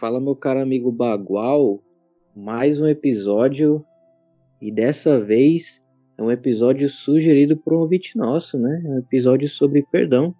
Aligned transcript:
Fala, 0.00 0.18
meu 0.18 0.34
caro 0.34 0.60
amigo 0.60 0.90
Bagual. 0.90 1.78
Mais 2.34 2.80
um 2.80 2.86
episódio. 2.86 3.84
E 4.58 4.72
dessa 4.72 5.20
vez 5.20 5.78
é 6.16 6.22
um 6.22 6.30
episódio 6.30 6.88
sugerido 6.88 7.54
por 7.54 7.74
um 7.74 7.80
ouvinte 7.80 8.16
nosso, 8.16 8.58
né? 8.58 8.82
É 8.82 8.88
um 8.88 8.98
episódio 8.98 9.46
sobre 9.46 9.84
perdão. 9.92 10.34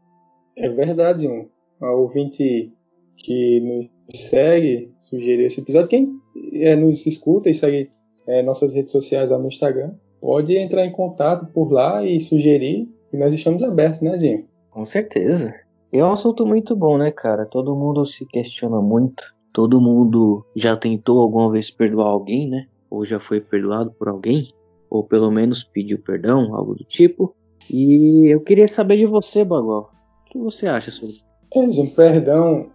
É 0.56 0.66
verdade, 0.70 1.28
um. 1.28 1.46
A 1.78 1.92
ouvinte 1.92 2.72
que 3.18 3.60
nos 3.60 3.90
segue 4.14 4.90
sugeriu 4.98 5.44
esse 5.44 5.60
episódio. 5.60 5.88
Quem 5.88 6.08
é, 6.54 6.74
nos 6.74 7.04
escuta 7.04 7.50
e 7.50 7.54
segue 7.54 7.90
é, 8.28 8.42
nossas 8.42 8.74
redes 8.74 8.92
sociais 8.92 9.30
lá 9.30 9.36
no 9.36 9.48
Instagram, 9.48 9.92
pode 10.22 10.56
entrar 10.56 10.86
em 10.86 10.90
contato 10.90 11.52
por 11.52 11.70
lá 11.70 12.02
e 12.02 12.18
sugerir. 12.18 12.88
E 13.12 13.18
nós 13.18 13.34
estamos 13.34 13.62
abertos, 13.62 14.00
né, 14.00 14.16
Dinho? 14.16 14.46
Com 14.70 14.86
certeza. 14.86 15.54
E 15.92 15.98
é 15.98 16.04
um 16.04 16.12
assunto 16.12 16.46
muito 16.46 16.74
bom, 16.74 16.96
né, 16.96 17.10
cara? 17.10 17.44
Todo 17.44 17.76
mundo 17.76 18.06
se 18.06 18.24
questiona 18.24 18.80
muito. 18.80 19.38
Todo 19.52 19.80
mundo 19.80 20.44
já 20.54 20.76
tentou 20.76 21.20
alguma 21.20 21.50
vez 21.50 21.70
perdoar 21.70 22.08
alguém, 22.08 22.48
né? 22.48 22.66
Ou 22.88 23.04
já 23.04 23.18
foi 23.18 23.40
perdoado 23.40 23.92
por 23.92 24.08
alguém. 24.08 24.52
Ou 24.88 25.04
pelo 25.04 25.30
menos 25.30 25.62
pediu 25.62 25.98
perdão, 25.98 26.54
algo 26.54 26.74
do 26.74 26.84
tipo. 26.84 27.34
E 27.68 28.32
eu 28.32 28.42
queria 28.42 28.66
saber 28.66 28.96
de 28.96 29.06
você, 29.06 29.44
Bagual. 29.44 29.92
O 30.26 30.30
que 30.30 30.38
você 30.38 30.66
acha 30.66 30.90
sobre 30.90 31.14
isso? 31.14 31.24
É, 31.54 31.86
perdão. 31.94 32.70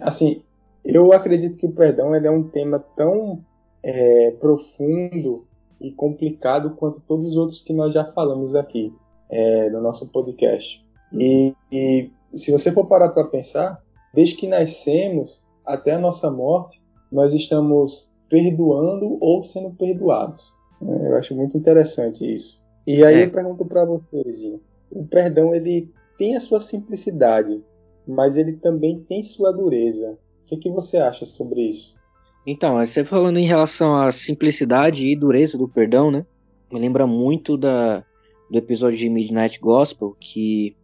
Assim, 0.00 0.42
eu 0.84 1.12
acredito 1.12 1.58
que 1.58 1.66
o 1.66 1.72
perdão 1.72 2.14
é 2.14 2.30
um 2.30 2.42
tema 2.42 2.78
tão 2.96 3.44
é, 3.82 4.32
profundo 4.32 5.46
e 5.80 5.92
complicado 5.92 6.74
quanto 6.76 7.00
todos 7.00 7.28
os 7.28 7.36
outros 7.36 7.60
que 7.60 7.72
nós 7.72 7.94
já 7.94 8.04
falamos 8.12 8.54
aqui 8.54 8.92
é, 9.30 9.70
no 9.70 9.80
nosso 9.80 10.10
podcast. 10.10 10.84
E, 11.12 11.54
e 11.72 12.10
se 12.34 12.50
você 12.50 12.72
for 12.72 12.86
parar 12.86 13.10
para 13.10 13.24
pensar, 13.24 13.82
desde 14.12 14.36
que 14.36 14.46
nascemos 14.46 15.47
até 15.68 15.92
a 15.92 15.98
nossa 15.98 16.30
morte, 16.30 16.82
nós 17.12 17.34
estamos 17.34 18.10
perdoando 18.28 19.18
ou 19.20 19.42
sendo 19.44 19.70
perdoados. 19.70 20.52
Eu 20.80 21.16
acho 21.16 21.34
muito 21.34 21.56
interessante 21.56 22.24
isso. 22.32 22.62
E 22.86 23.04
aí 23.04 23.16
é. 23.16 23.24
eu 23.26 23.30
pergunto 23.30 23.64
para 23.64 23.84
vocês, 23.84 24.44
o 24.90 25.04
perdão 25.06 25.54
ele 25.54 25.90
tem 26.16 26.34
a 26.34 26.40
sua 26.40 26.58
simplicidade, 26.58 27.62
mas 28.06 28.38
ele 28.38 28.54
também 28.54 29.00
tem 29.00 29.22
sua 29.22 29.52
dureza. 29.52 30.18
O 30.44 30.48
que, 30.48 30.56
que 30.56 30.70
você 30.70 30.96
acha 30.96 31.26
sobre 31.26 31.60
isso? 31.60 31.98
Então, 32.46 32.78
você 32.78 33.04
falando 33.04 33.38
em 33.38 33.46
relação 33.46 33.94
à 33.94 34.10
simplicidade 34.10 35.06
e 35.06 35.14
dureza 35.14 35.58
do 35.58 35.68
perdão, 35.68 36.10
né? 36.10 36.24
Me 36.72 36.78
lembra 36.78 37.06
muito 37.06 37.58
da, 37.58 38.02
do 38.50 38.56
episódio 38.56 38.96
de 38.96 39.10
Midnight 39.10 39.60
Gospel, 39.60 40.16
que 40.18 40.74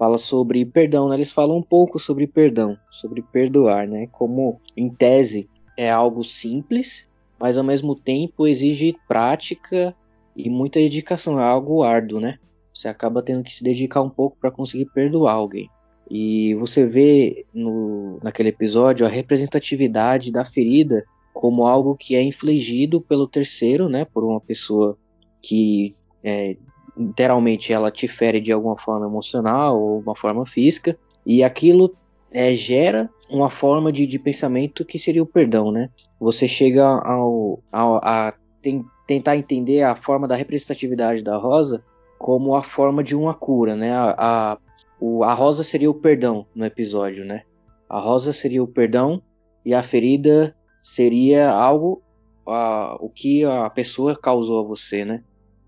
fala 0.00 0.16
sobre 0.16 0.64
perdão, 0.64 1.10
né? 1.10 1.16
Eles 1.16 1.30
falam 1.30 1.58
um 1.58 1.62
pouco 1.62 1.98
sobre 1.98 2.26
perdão, 2.26 2.74
sobre 2.90 3.20
perdoar, 3.20 3.86
né? 3.86 4.06
Como 4.10 4.58
em 4.74 4.88
tese 4.88 5.46
é 5.76 5.90
algo 5.90 6.24
simples, 6.24 7.06
mas 7.38 7.58
ao 7.58 7.64
mesmo 7.64 7.94
tempo 7.94 8.46
exige 8.46 8.96
prática 9.06 9.94
e 10.34 10.48
muita 10.48 10.78
dedicação, 10.78 11.38
é 11.38 11.44
algo 11.44 11.82
árduo, 11.82 12.18
né? 12.18 12.38
Você 12.72 12.88
acaba 12.88 13.22
tendo 13.22 13.44
que 13.44 13.52
se 13.52 13.62
dedicar 13.62 14.00
um 14.00 14.08
pouco 14.08 14.38
para 14.40 14.50
conseguir 14.50 14.86
perdoar 14.86 15.34
alguém. 15.34 15.68
E 16.10 16.54
você 16.54 16.86
vê 16.86 17.44
no, 17.52 18.18
naquele 18.22 18.48
episódio 18.48 19.04
a 19.04 19.10
representatividade 19.10 20.32
da 20.32 20.46
ferida 20.46 21.04
como 21.34 21.66
algo 21.66 21.94
que 21.94 22.14
é 22.16 22.22
infligido 22.22 23.02
pelo 23.02 23.28
terceiro, 23.28 23.86
né? 23.86 24.06
Por 24.06 24.24
uma 24.24 24.40
pessoa 24.40 24.96
que 25.42 25.94
é, 26.24 26.56
literalmente 27.00 27.72
ela 27.72 27.90
te 27.90 28.06
fere 28.06 28.40
de 28.40 28.52
alguma 28.52 28.76
forma 28.76 29.06
emocional 29.06 29.80
ou 29.80 30.00
uma 30.00 30.14
forma 30.14 30.44
física, 30.44 30.98
e 31.24 31.42
aquilo 31.42 31.94
é, 32.30 32.54
gera 32.54 33.08
uma 33.28 33.48
forma 33.48 33.90
de, 33.90 34.06
de, 34.06 34.18
pensamento 34.18 34.84
que 34.84 34.98
seria 34.98 35.22
o 35.22 35.26
perdão, 35.26 35.72
né? 35.72 35.88
Você 36.18 36.46
chega 36.46 36.86
ao, 36.86 37.62
ao 37.72 37.96
a 37.96 38.34
tem, 38.60 38.84
tentar 39.06 39.36
entender 39.36 39.82
a 39.82 39.94
forma 39.96 40.28
da 40.28 40.36
representatividade 40.36 41.22
da 41.22 41.36
rosa 41.36 41.82
como 42.18 42.54
a 42.54 42.62
forma 42.62 43.02
de 43.02 43.16
uma 43.16 43.32
cura, 43.32 43.74
né? 43.74 43.92
A, 43.92 44.14
a, 44.18 44.58
o, 45.00 45.24
a 45.24 45.32
rosa 45.32 45.64
seria 45.64 45.90
o 45.90 45.94
perdão 45.94 46.46
no 46.54 46.64
episódio, 46.64 47.24
né? 47.24 47.42
A 47.88 47.98
rosa 47.98 48.32
seria 48.32 48.62
o 48.62 48.68
perdão 48.68 49.22
e 49.64 49.72
a 49.72 49.82
ferida 49.82 50.54
seria 50.82 51.50
algo 51.50 52.02
a, 52.46 52.96
o 53.00 53.08
que 53.08 53.44
a 53.44 53.70
pessoa 53.70 54.16
causou 54.16 54.60
a 54.60 54.68
você, 54.68 55.04
né? 55.04 55.22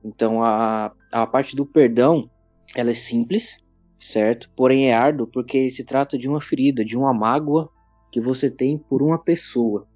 Então 0.04 0.42
a, 0.42 0.92
a 1.10 1.26
parte 1.26 1.54
do 1.54 1.64
perdão 1.64 2.28
ela 2.74 2.90
é 2.90 2.94
simples, 2.94 3.56
certo? 3.98 4.50
Porém 4.56 4.88
é 4.88 4.94
árduo 4.94 5.26
porque 5.26 5.70
se 5.70 5.84
trata 5.84 6.18
de 6.18 6.28
uma 6.28 6.40
ferida, 6.40 6.84
de 6.84 6.96
uma 6.96 7.12
mágoa 7.12 7.68
que 8.10 8.20
você 8.20 8.50
tem 8.50 8.78
por 8.78 9.02
uma 9.02 9.18
pessoa. 9.18 9.86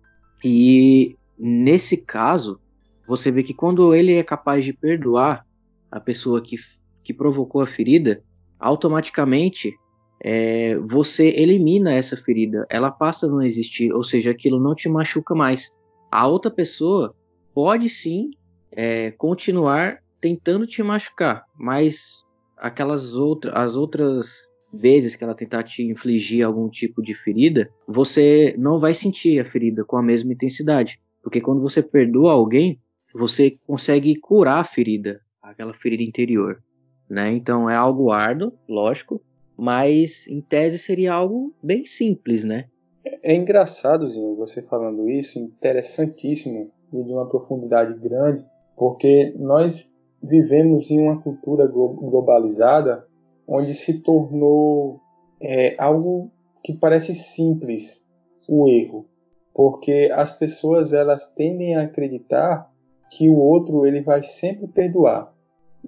E 0.45 1.17
nesse 1.39 1.97
caso, 1.97 2.61
você 3.07 3.31
vê 3.31 3.43
que 3.43 3.55
quando 3.55 3.95
ele 3.95 4.15
é 4.15 4.23
capaz 4.23 4.65
de 4.65 4.73
perdoar 4.73 5.45
a 5.91 6.01
pessoa 6.01 6.43
que, 6.43 6.57
que 7.03 7.13
provocou 7.13 7.61
a 7.61 7.67
ferida, 7.67 8.23
automaticamente 8.59 9.75
é, 10.23 10.77
você 10.79 11.29
elimina 11.29 11.93
essa 11.93 12.17
ferida, 12.17 12.67
ela 12.71 12.91
passa 12.91 13.27
a 13.27 13.29
não 13.29 13.43
existir, 13.43 13.93
ou 13.93 14.03
seja, 14.03 14.31
aquilo 14.31 14.59
não 14.59 14.75
te 14.75 14.89
machuca 14.89 15.35
mais. 15.35 15.71
A 16.11 16.27
outra 16.27 16.51
pessoa 16.51 17.15
pode 17.55 17.89
sim 17.89 18.31
é, 18.77 19.11
continuar 19.13 20.01
tentando 20.21 20.67
te 20.67 20.83
machucar, 20.83 21.45
mas 21.59 22.23
aquelas 22.57 23.15
outras, 23.15 23.55
as 23.55 23.75
outras 23.75 24.47
vezes 24.73 25.17
que 25.17 25.25
ela 25.25 25.35
tentar 25.35 25.63
te 25.63 25.83
infligir 25.83 26.45
algum 26.45 26.69
tipo 26.69 27.03
de 27.03 27.15
ferida, 27.15 27.71
você 27.89 28.55
não 28.59 28.79
vai 28.79 28.93
sentir 28.93 29.41
a 29.41 29.45
ferida 29.45 29.85
com 29.85 29.97
a 29.97 30.03
mesma 30.03 30.33
intensidade, 30.33 31.01
porque 31.23 31.41
quando 31.41 31.63
você 31.63 31.83
perdoa 31.83 32.33
alguém, 32.33 32.79
você 33.15 33.57
consegue 33.67 34.15
curar 34.17 34.61
a 34.61 34.65
ferida, 34.65 35.21
aquela 35.43 35.73
ferida 35.73 36.03
interior, 36.03 36.63
né? 37.09 37.33
Então 37.33 37.71
é 37.71 37.75
algo 37.75 38.11
árduo, 38.11 38.53
lógico, 38.69 39.23
mas 39.57 40.27
em 40.27 40.41
tese 40.43 40.79
seria 40.79 41.15
algo 41.15 41.55
bem 41.63 41.87
simples, 41.87 42.45
né? 42.45 42.67
É 43.23 43.35
engraçadozinho 43.35 44.37
você 44.37 44.61
falando 44.61 45.09
isso, 45.09 45.39
interessantíssimo 45.39 46.71
e 46.93 47.03
de 47.03 47.13
uma 47.13 47.29
profundidade 47.29 47.99
grande, 47.99 48.45
porque 48.77 49.35
nós 49.39 49.89
vivemos 50.23 50.91
em 50.91 51.01
uma 51.01 51.21
cultura 51.21 51.67
globalizada 51.67 53.07
onde 53.49 53.75
se 53.75 54.01
tornou 54.01 55.01
é, 55.41 55.75
algo 55.79 56.31
que 56.63 56.75
parece 56.75 57.15
simples 57.15 58.07
o 58.49 58.69
erro, 58.69 59.07
porque 59.55 60.11
as 60.13 60.37
pessoas 60.37 60.93
elas 60.93 61.33
tendem 61.35 61.77
a 61.77 61.83
acreditar 61.83 62.71
que 63.11 63.29
o 63.29 63.37
outro 63.37 63.87
ele 63.87 64.03
vai 64.03 64.23
sempre 64.23 64.67
perdoar. 64.67 65.33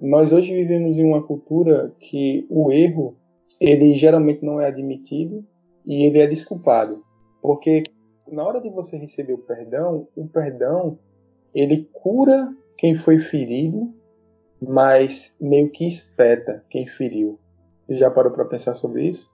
Nós 0.01 0.31
hoje 0.31 0.53
vivemos 0.53 0.97
em 0.97 1.03
uma 1.03 1.21
cultura 1.21 1.93
que 1.99 2.47
o 2.49 2.71
erro 2.71 3.15
ele 3.59 3.93
geralmente 3.93 4.43
não 4.43 4.59
é 4.59 4.67
admitido 4.67 5.45
e 5.85 6.05
ele 6.05 6.19
é 6.19 6.27
desculpado, 6.27 7.03
porque 7.41 7.83
na 8.31 8.43
hora 8.43 8.61
de 8.61 8.69
você 8.69 8.95
receber 8.95 9.33
o 9.33 9.39
perdão, 9.39 10.07
o 10.15 10.27
perdão 10.27 10.97
ele 11.53 11.89
cura 11.91 12.55
quem 12.79 12.95
foi 12.95 13.19
ferido 13.19 13.93
mas 14.61 15.35
meio 15.39 15.69
que 15.69 15.87
espeta 15.87 16.63
quem 16.69 16.87
feriu. 16.87 17.39
Já 17.89 18.11
parou 18.11 18.31
para 18.31 18.45
pensar 18.45 18.73
sobre 18.73 19.07
isso? 19.07 19.31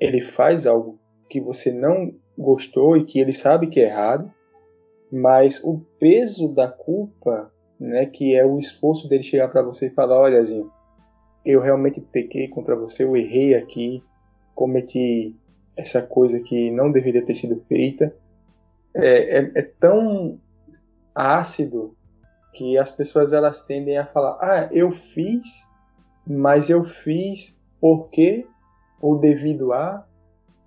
Ele 0.00 0.20
faz 0.20 0.66
algo 0.66 0.98
que 1.30 1.40
você 1.40 1.72
não 1.72 2.12
gostou 2.36 2.96
e 2.96 3.04
que 3.04 3.18
ele 3.18 3.32
sabe 3.32 3.68
que 3.68 3.80
é 3.80 3.84
errado, 3.84 4.30
mas 5.10 5.62
o 5.64 5.80
peso 5.98 6.48
da 6.48 6.68
culpa, 6.68 7.50
né, 7.78 8.06
que 8.06 8.34
é 8.34 8.44
o 8.44 8.58
esforço 8.58 9.08
dele 9.08 9.22
chegar 9.22 9.48
para 9.48 9.62
você 9.62 9.86
e 9.86 9.94
falar, 9.94 10.18
olha, 10.18 10.44
Zinho, 10.44 10.70
eu 11.44 11.60
realmente 11.60 12.00
pequei 12.00 12.48
contra 12.48 12.76
você, 12.76 13.04
eu 13.04 13.16
errei 13.16 13.54
aqui, 13.54 14.02
cometi 14.54 15.34
essa 15.76 16.02
coisa 16.02 16.40
que 16.40 16.70
não 16.70 16.90
deveria 16.90 17.24
ter 17.24 17.34
sido 17.34 17.62
feita, 17.68 18.14
é, 18.94 19.38
é, 19.38 19.52
é 19.54 19.62
tão 19.62 20.40
ácido 21.14 21.95
que 22.56 22.78
as 22.78 22.90
pessoas 22.90 23.32
elas 23.32 23.64
tendem 23.64 23.98
a 23.98 24.06
falar: 24.06 24.38
"Ah, 24.40 24.68
eu 24.72 24.90
fiz, 24.90 25.68
mas 26.26 26.70
eu 26.70 26.84
fiz 26.84 27.56
porque 27.80 28.46
ou 29.00 29.18
devido 29.18 29.72
a 29.72 30.04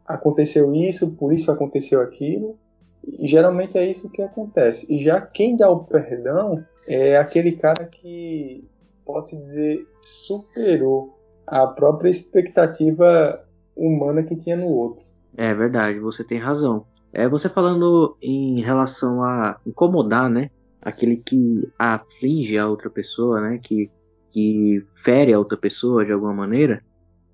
aconteceu 0.05 0.73
isso, 0.73 1.15
por 1.15 1.33
isso 1.33 1.51
aconteceu 1.51 1.99
aquilo". 2.01 2.55
E 3.03 3.27
geralmente 3.27 3.77
é 3.77 3.85
isso 3.85 4.09
que 4.09 4.21
acontece. 4.21 4.85
E 4.93 4.99
já 4.99 5.19
quem 5.19 5.57
dá 5.57 5.69
o 5.69 5.83
perdão 5.83 6.63
é 6.87 7.17
aquele 7.17 7.53
cara 7.53 7.85
que 7.85 8.63
pode 9.05 9.35
dizer 9.35 9.87
superou 10.01 11.17
a 11.47 11.65
própria 11.65 12.09
expectativa 12.09 13.43
humana 13.75 14.21
que 14.21 14.35
tinha 14.35 14.55
no 14.55 14.67
outro. 14.67 15.03
É 15.35 15.53
verdade, 15.53 15.99
você 15.99 16.23
tem 16.23 16.37
razão. 16.37 16.85
É 17.11 17.27
você 17.27 17.49
falando 17.49 18.15
em 18.21 18.61
relação 18.61 19.23
a 19.23 19.59
incomodar, 19.65 20.29
né? 20.29 20.51
Aquele 20.81 21.17
que 21.17 21.67
aflige 21.77 22.57
a 22.57 22.67
outra 22.67 22.89
pessoa, 22.89 23.41
né? 23.41 23.59
Que, 23.61 23.89
que 24.29 24.83
fere 24.95 25.33
a 25.33 25.39
outra 25.39 25.57
pessoa 25.57 26.05
de 26.05 26.11
alguma 26.11 26.33
maneira. 26.33 26.83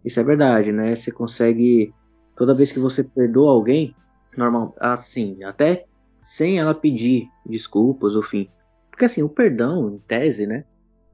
Isso 0.03 0.19
é 0.19 0.24
verdade, 0.24 0.71
né? 0.71 0.95
Você 0.95 1.12
consegue. 1.12 1.94
Toda 2.36 2.53
vez 2.53 2.71
que 2.71 2.80
você 2.80 3.03
perdoa 3.03 3.51
alguém, 3.51 3.95
normal, 4.38 4.75
assim, 4.80 5.44
até 5.44 5.86
sem 6.21 6.59
ela 6.59 6.74
pedir 6.74 7.27
desculpas, 7.45 8.13
enfim. 8.13 8.50
Porque 8.89 9.06
assim, 9.06 9.21
o 9.21 9.30
perdão, 9.30 9.94
em 9.94 10.00
tese, 10.00 10.45
né, 10.48 10.65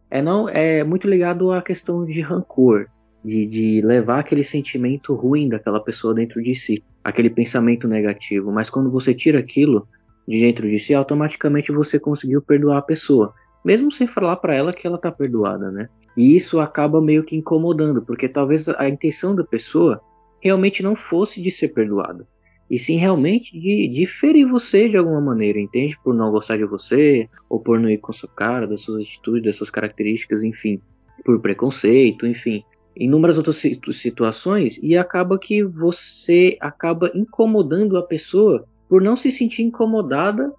é 0.10 0.22
não 0.22 0.48
é 0.48 0.84
muito 0.84 1.08
ligado 1.08 1.52
à 1.52 1.62
questão 1.62 2.06
de 2.06 2.22
rancor, 2.22 2.88
de, 3.24 3.46
de 3.46 3.82
levar 3.82 4.20
aquele 4.20 4.44
sentimento 4.44 5.14
ruim 5.14 5.50
daquela 5.50 5.80
pessoa 5.80 6.14
dentro 6.14 6.42
de 6.42 6.56
si, 6.56 6.76
aquele 7.04 7.30
pensamento 7.30 7.88
negativo. 7.88 8.52
Mas 8.52 8.70
quando 8.70 8.90
você 8.90 9.14
tira 9.14 9.40
aquilo 9.40 9.88
de 10.32 10.40
dentro 10.40 10.70
de 10.70 10.80
si, 10.80 10.94
automaticamente 10.94 11.72
você 11.72 12.00
conseguiu 12.00 12.42
perdoar 12.42 12.78
a 12.78 12.82
pessoa, 12.82 13.34
mesmo 13.64 13.92
sem 13.92 14.08
falar 14.08 14.38
para 14.38 14.56
ela 14.56 14.74
que 14.74 14.88
ela 14.88 14.98
tá 14.98 15.12
perdoada, 15.12 15.70
né? 15.70 15.90
E 16.16 16.36
isso 16.36 16.60
acaba 16.60 17.02
meio 17.02 17.24
que 17.24 17.36
incomodando, 17.36 18.02
porque 18.02 18.30
talvez 18.30 18.68
a 18.70 18.88
intenção 18.88 19.36
da 19.36 19.44
pessoa 19.44 20.02
realmente 20.42 20.82
não 20.82 20.96
fosse 20.96 21.42
de 21.42 21.52
ser 21.52 21.70
perdoada, 21.70 22.26
e 22.70 22.80
sim 22.80 22.96
realmente 22.96 23.60
de, 23.60 23.90
de 23.90 24.06
ferir 24.06 24.48
você 24.48 24.88
de 24.88 24.96
alguma 24.96 25.20
maneira, 25.20 25.60
entende? 25.60 25.98
Por 26.02 26.14
não 26.16 26.32
gostar 26.32 26.58
de 26.58 26.66
você, 26.66 27.30
ou 27.50 27.60
por 27.60 27.78
não 27.80 27.90
ir 27.90 27.98
com 27.98 28.14
sua 28.14 28.30
cara, 28.30 28.66
das 28.66 28.82
suas 28.82 29.04
atitudes, 29.04 29.44
das 29.44 29.58
suas 29.58 29.70
características, 29.70 30.44
enfim, 30.44 30.80
por 31.26 31.40
preconceito, 31.42 32.26
enfim, 32.26 32.64
inúmeras 32.96 33.38
outras 33.38 33.62
situações, 33.92 34.80
e 34.82 34.98
acaba 34.98 35.38
que 35.38 35.62
você 35.62 36.58
acaba 36.62 37.12
incomodando 37.14 37.98
a 37.98 38.04
pessoa 38.04 38.66
por 38.92 39.02
não 39.02 39.16
se 39.16 39.32
sentir 39.32 39.64
incomodada 39.64 40.52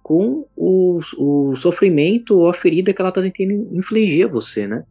com 0.00 0.46
o, 0.56 1.00
o 1.18 1.56
sofrimento 1.56 2.38
ou 2.38 2.48
a 2.48 2.54
ferida 2.54 2.94
que 2.94 3.02
ela 3.02 3.08
está 3.08 3.20
tentando 3.20 3.76
infligir 3.76 4.26
a 4.26 4.30
você, 4.30 4.64
né? 4.64 4.84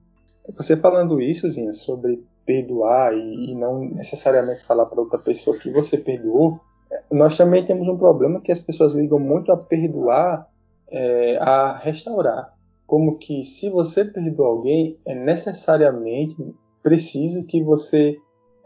Você 0.58 0.76
falando 0.76 1.22
isso, 1.22 1.48
Zinha, 1.48 1.74
sobre 1.74 2.22
perdoar 2.46 3.14
e, 3.14 3.52
e 3.52 3.56
não 3.56 3.86
necessariamente 3.86 4.66
falar 4.66 4.86
para 4.86 5.00
outra 5.00 5.18
pessoa 5.18 5.58
que 5.58 5.72
você 5.72 5.98
perdoou, 5.98 6.60
nós 7.10 7.38
também 7.38 7.64
temos 7.64 7.88
um 7.88 7.98
problema 7.98 8.42
que 8.42 8.52
as 8.52 8.60
pessoas 8.60 8.96
ligam 8.96 9.18
muito 9.18 9.50
a 9.54 9.56
perdoar, 9.56 10.46
é, 10.92 11.38
a 11.38 11.78
restaurar. 11.78 12.54
Como 12.86 13.18
que 13.18 13.46
se 13.46 13.70
você 13.70 14.04
perdoa 14.04 14.48
alguém, 14.48 15.00
é 15.06 15.16
necessariamente 15.16 16.36
preciso 16.84 17.46
que 17.46 17.64
você 17.64 18.18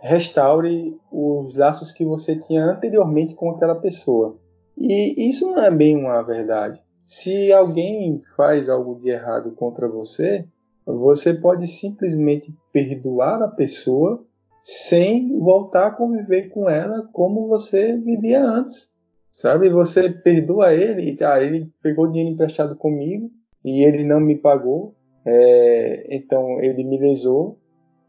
restaure 0.03 0.99
os 1.09 1.55
laços 1.55 1.93
que 1.93 2.03
você 2.03 2.35
tinha 2.35 2.65
anteriormente 2.65 3.35
com 3.35 3.51
aquela 3.51 3.75
pessoa. 3.75 4.37
E 4.77 5.29
isso 5.29 5.49
não 5.49 5.63
é 5.63 5.71
bem 5.71 5.95
uma 5.95 6.21
verdade. 6.21 6.83
Se 7.05 7.53
alguém 7.53 8.21
faz 8.35 8.69
algo 8.69 8.99
de 8.99 9.09
errado 9.09 9.51
contra 9.51 9.87
você, 9.87 10.45
você 10.85 11.33
pode 11.33 11.67
simplesmente 11.67 12.53
perdoar 12.73 13.41
a 13.41 13.47
pessoa 13.47 14.25
sem 14.61 15.39
voltar 15.39 15.87
a 15.87 15.91
conviver 15.91 16.49
com 16.49 16.69
ela 16.69 17.07
como 17.13 17.47
você 17.47 17.97
vivia 17.97 18.43
antes. 18.43 18.91
Sabe? 19.31 19.69
Você 19.69 20.09
perdoa 20.09 20.73
ele, 20.73 21.15
ah, 21.23 21.41
ele 21.41 21.71
pegou 21.81 22.09
dinheiro 22.09 22.33
emprestado 22.33 22.75
comigo 22.75 23.31
e 23.63 23.83
ele 23.83 24.03
não 24.03 24.19
me 24.19 24.37
pagou, 24.37 24.95
é, 25.25 26.13
então 26.13 26.59
ele 26.59 26.83
me 26.83 26.99
lesou. 26.99 27.57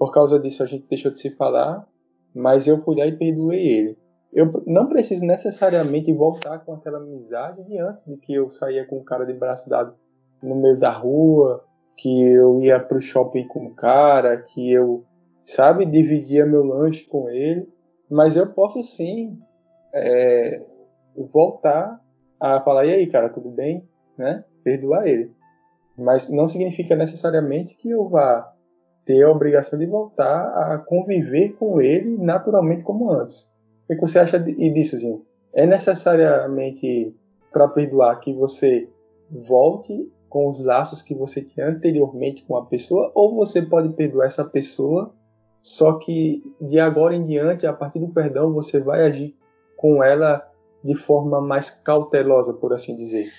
Por 0.05 0.13
causa 0.13 0.39
disso 0.39 0.63
a 0.63 0.67
gente 0.67 0.87
deixou 0.87 1.11
de 1.11 1.19
se 1.19 1.31
falar, 1.31 1.89
mas 2.35 2.67
eu 2.67 2.77
fui 2.85 2.95
lá 2.95 3.07
e 3.07 3.17
perdoei 3.17 3.67
ele. 3.67 3.99
Eu 4.35 4.51
não 4.67 4.87
preciso 4.87 5.25
necessariamente 5.25 6.13
voltar 6.13 6.63
com 6.63 6.75
aquela 6.75 6.99
amizade 6.99 7.65
de 7.65 7.79
antes 7.79 8.05
de 8.05 8.19
que 8.19 8.35
eu 8.35 8.51
saía 8.51 8.85
com 8.85 8.99
o 8.99 9.03
cara 9.03 9.25
de 9.25 9.33
braço 9.33 9.67
dado 9.71 9.95
no 10.43 10.57
meio 10.57 10.79
da 10.79 10.91
rua, 10.91 11.65
que 11.97 12.23
eu 12.23 12.61
ia 12.61 12.79
pro 12.79 13.01
shopping 13.01 13.49
com 13.49 13.65
o 13.65 13.75
cara, 13.75 14.37
que 14.37 14.71
eu, 14.71 15.07
sabe, 15.43 15.87
dividia 15.87 16.45
meu 16.45 16.63
lanche 16.63 17.07
com 17.07 17.31
ele, 17.31 17.67
mas 18.11 18.37
eu 18.37 18.53
posso 18.53 18.83
sim 18.83 19.39
é, 19.95 20.61
voltar 21.33 21.99
a 22.39 22.61
falar, 22.61 22.85
e 22.85 22.93
aí, 22.93 23.07
cara, 23.07 23.31
tudo 23.31 23.49
bem? 23.49 23.89
Né? 24.19 24.45
Perdoar 24.63 25.07
ele. 25.09 25.33
Mas 25.97 26.29
não 26.29 26.47
significa 26.47 26.95
necessariamente 26.95 27.75
que 27.79 27.89
eu 27.89 28.07
vá 28.07 28.54
ter 29.05 29.23
a 29.23 29.31
obrigação 29.31 29.79
de 29.79 29.87
voltar 29.87 30.73
a 30.73 30.79
conviver 30.79 31.51
com 31.59 31.81
ele 31.81 32.17
naturalmente 32.17 32.85
como 32.85 33.11
antes. 33.11 33.53
O 33.89 33.95
que 33.95 34.01
você 34.01 34.19
acha 34.19 34.39
disso, 34.39 34.97
Zinho? 34.97 35.25
É 35.53 35.67
necessariamente 35.67 37.15
para 37.53 37.69
perdoar 37.69 38.19
que 38.19 38.33
você 38.33 38.89
volte 39.31 40.11
com 40.29 40.49
os 40.49 40.59
laços 40.59 41.01
que 41.01 41.15
você 41.15 41.45
tinha 41.45 41.69
anteriormente 41.69 42.45
com 42.45 42.57
a 42.57 42.67
pessoa, 42.67 43.13
ou 43.15 43.37
você 43.37 43.63
pode 43.63 43.91
perdoar 43.91 44.27
essa 44.27 44.45
pessoa, 44.45 45.15
só 45.63 45.99
que 45.99 46.43
de 46.61 46.81
agora 46.81 47.15
em 47.15 47.23
diante, 47.23 47.67
a 47.67 47.73
partir 47.73 48.01
do 48.01 48.09
perdão, 48.09 48.53
você 48.53 48.81
vai 48.81 49.07
agir 49.07 49.37
com 49.77 50.03
ela 50.03 50.45
de 50.83 50.97
forma 50.97 51.41
mais 51.41 51.71
cautelosa, 51.71 52.53
por 52.55 52.73
assim 52.73 52.97
dizer. 52.97 53.31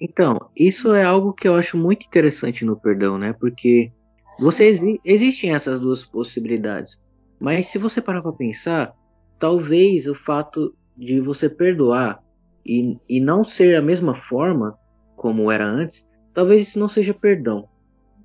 Então, 0.00 0.38
isso 0.56 0.92
é 0.92 1.04
algo 1.04 1.32
que 1.32 1.46
eu 1.46 1.54
acho 1.54 1.78
muito 1.78 2.04
interessante 2.04 2.64
no 2.64 2.76
perdão, 2.76 3.16
né? 3.16 3.32
Porque 3.32 3.92
você 4.38 4.98
existem 5.04 5.54
essas 5.54 5.80
duas 5.80 6.04
possibilidades. 6.04 6.98
Mas 7.38 7.66
se 7.66 7.78
você 7.78 8.00
parar 8.00 8.22
para 8.22 8.32
pensar, 8.32 8.94
talvez 9.38 10.06
o 10.06 10.14
fato 10.14 10.74
de 10.96 11.20
você 11.20 11.48
perdoar 11.48 12.22
e, 12.64 12.96
e 13.08 13.20
não 13.20 13.44
ser 13.44 13.76
a 13.76 13.82
mesma 13.82 14.14
forma 14.14 14.78
como 15.16 15.50
era 15.50 15.66
antes, 15.66 16.06
talvez 16.32 16.68
isso 16.68 16.78
não 16.78 16.88
seja 16.88 17.12
perdão. 17.12 17.68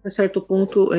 A 0.03 0.09
certo 0.09 0.41
ponto, 0.41 0.89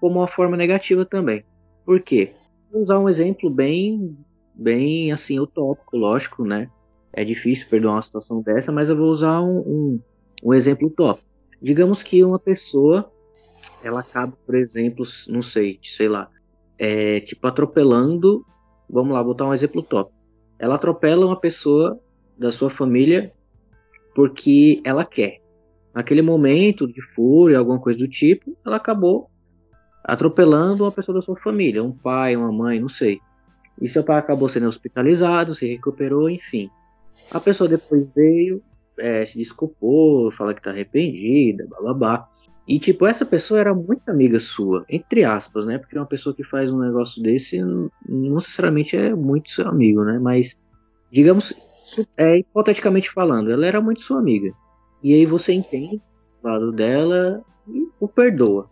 como 0.00 0.20
uma 0.20 0.28
forma 0.28 0.56
negativa 0.56 1.04
também. 1.04 1.44
Por 1.84 2.00
quê? 2.00 2.32
Vou 2.72 2.82
usar 2.82 2.98
um 2.98 3.08
exemplo 3.08 3.50
bem, 3.50 4.16
bem 4.54 5.12
assim, 5.12 5.38
utópico, 5.38 5.96
lógico, 5.96 6.44
né? 6.44 6.70
É 7.12 7.24
difícil 7.24 7.68
perdoar 7.68 7.94
uma 7.94 8.02
situação 8.02 8.42
dessa, 8.42 8.72
mas 8.72 8.88
eu 8.88 8.96
vou 8.96 9.06
usar 9.08 9.40
um, 9.40 9.58
um, 9.58 10.00
um 10.44 10.54
exemplo 10.54 10.88
utópico. 10.88 11.26
Digamos 11.60 12.02
que 12.02 12.24
uma 12.24 12.38
pessoa, 12.38 13.10
ela 13.82 14.00
acaba, 14.00 14.32
por 14.44 14.54
exemplo, 14.54 15.04
não 15.28 15.42
sei, 15.42 15.78
sei 15.82 16.08
lá, 16.08 16.28
é, 16.78 17.20
tipo 17.20 17.46
atropelando, 17.46 18.44
vamos 18.88 19.14
lá, 19.14 19.22
botar 19.22 19.46
um 19.46 19.54
exemplo 19.54 19.82
top. 19.82 20.12
Ela 20.58 20.76
atropela 20.76 21.26
uma 21.26 21.38
pessoa 21.38 21.98
da 22.38 22.50
sua 22.50 22.70
família 22.70 23.32
porque 24.14 24.80
ela 24.84 25.04
quer 25.04 25.40
naquele 25.96 26.20
momento 26.20 26.86
de 26.86 27.00
fúria, 27.00 27.58
alguma 27.58 27.80
coisa 27.80 27.98
do 27.98 28.06
tipo, 28.06 28.54
ela 28.66 28.76
acabou 28.76 29.30
atropelando 30.04 30.84
uma 30.84 30.92
pessoa 30.92 31.16
da 31.16 31.22
sua 31.22 31.36
família, 31.36 31.82
um 31.82 31.90
pai, 31.90 32.36
uma 32.36 32.52
mãe, 32.52 32.78
não 32.78 32.88
sei. 32.88 33.18
E 33.80 33.88
seu 33.88 34.04
pai 34.04 34.18
acabou 34.18 34.46
sendo 34.46 34.68
hospitalizado, 34.68 35.54
se 35.54 35.66
recuperou, 35.66 36.28
enfim. 36.28 36.70
A 37.30 37.40
pessoa 37.40 37.66
depois 37.66 38.06
veio, 38.14 38.62
é, 38.98 39.24
se 39.24 39.38
desculpou, 39.38 40.30
fala 40.32 40.52
que 40.52 40.62
tá 40.62 40.70
arrependida, 40.70 41.66
blá. 41.94 42.28
E 42.66 42.80
tipo, 42.80 43.06
essa 43.06 43.24
pessoa 43.24 43.60
era 43.60 43.72
muito 43.72 44.08
amiga 44.08 44.40
sua, 44.40 44.84
entre 44.88 45.22
aspas, 45.22 45.64
né? 45.66 45.78
Porque 45.78 45.96
uma 45.96 46.06
pessoa 46.06 46.34
que 46.34 46.42
faz 46.42 46.72
um 46.72 46.80
negócio 46.80 47.22
desse 47.22 47.60
não 47.62 47.90
necessariamente 48.08 48.96
é 48.96 49.14
muito 49.14 49.52
seu 49.52 49.68
amigo, 49.68 50.02
né? 50.02 50.18
Mas, 50.18 50.58
digamos, 51.10 51.54
é, 52.16 52.38
hipoteticamente 52.38 53.10
falando, 53.10 53.52
ela 53.52 53.66
era 53.66 53.80
muito 53.80 54.02
sua 54.02 54.18
amiga. 54.18 54.52
E 55.02 55.14
aí 55.14 55.24
você 55.24 55.52
entende 55.52 56.00
o 56.42 56.48
lado 56.48 56.72
dela 56.72 57.44
e 57.68 57.88
o 58.00 58.08
perdoa. 58.08 58.68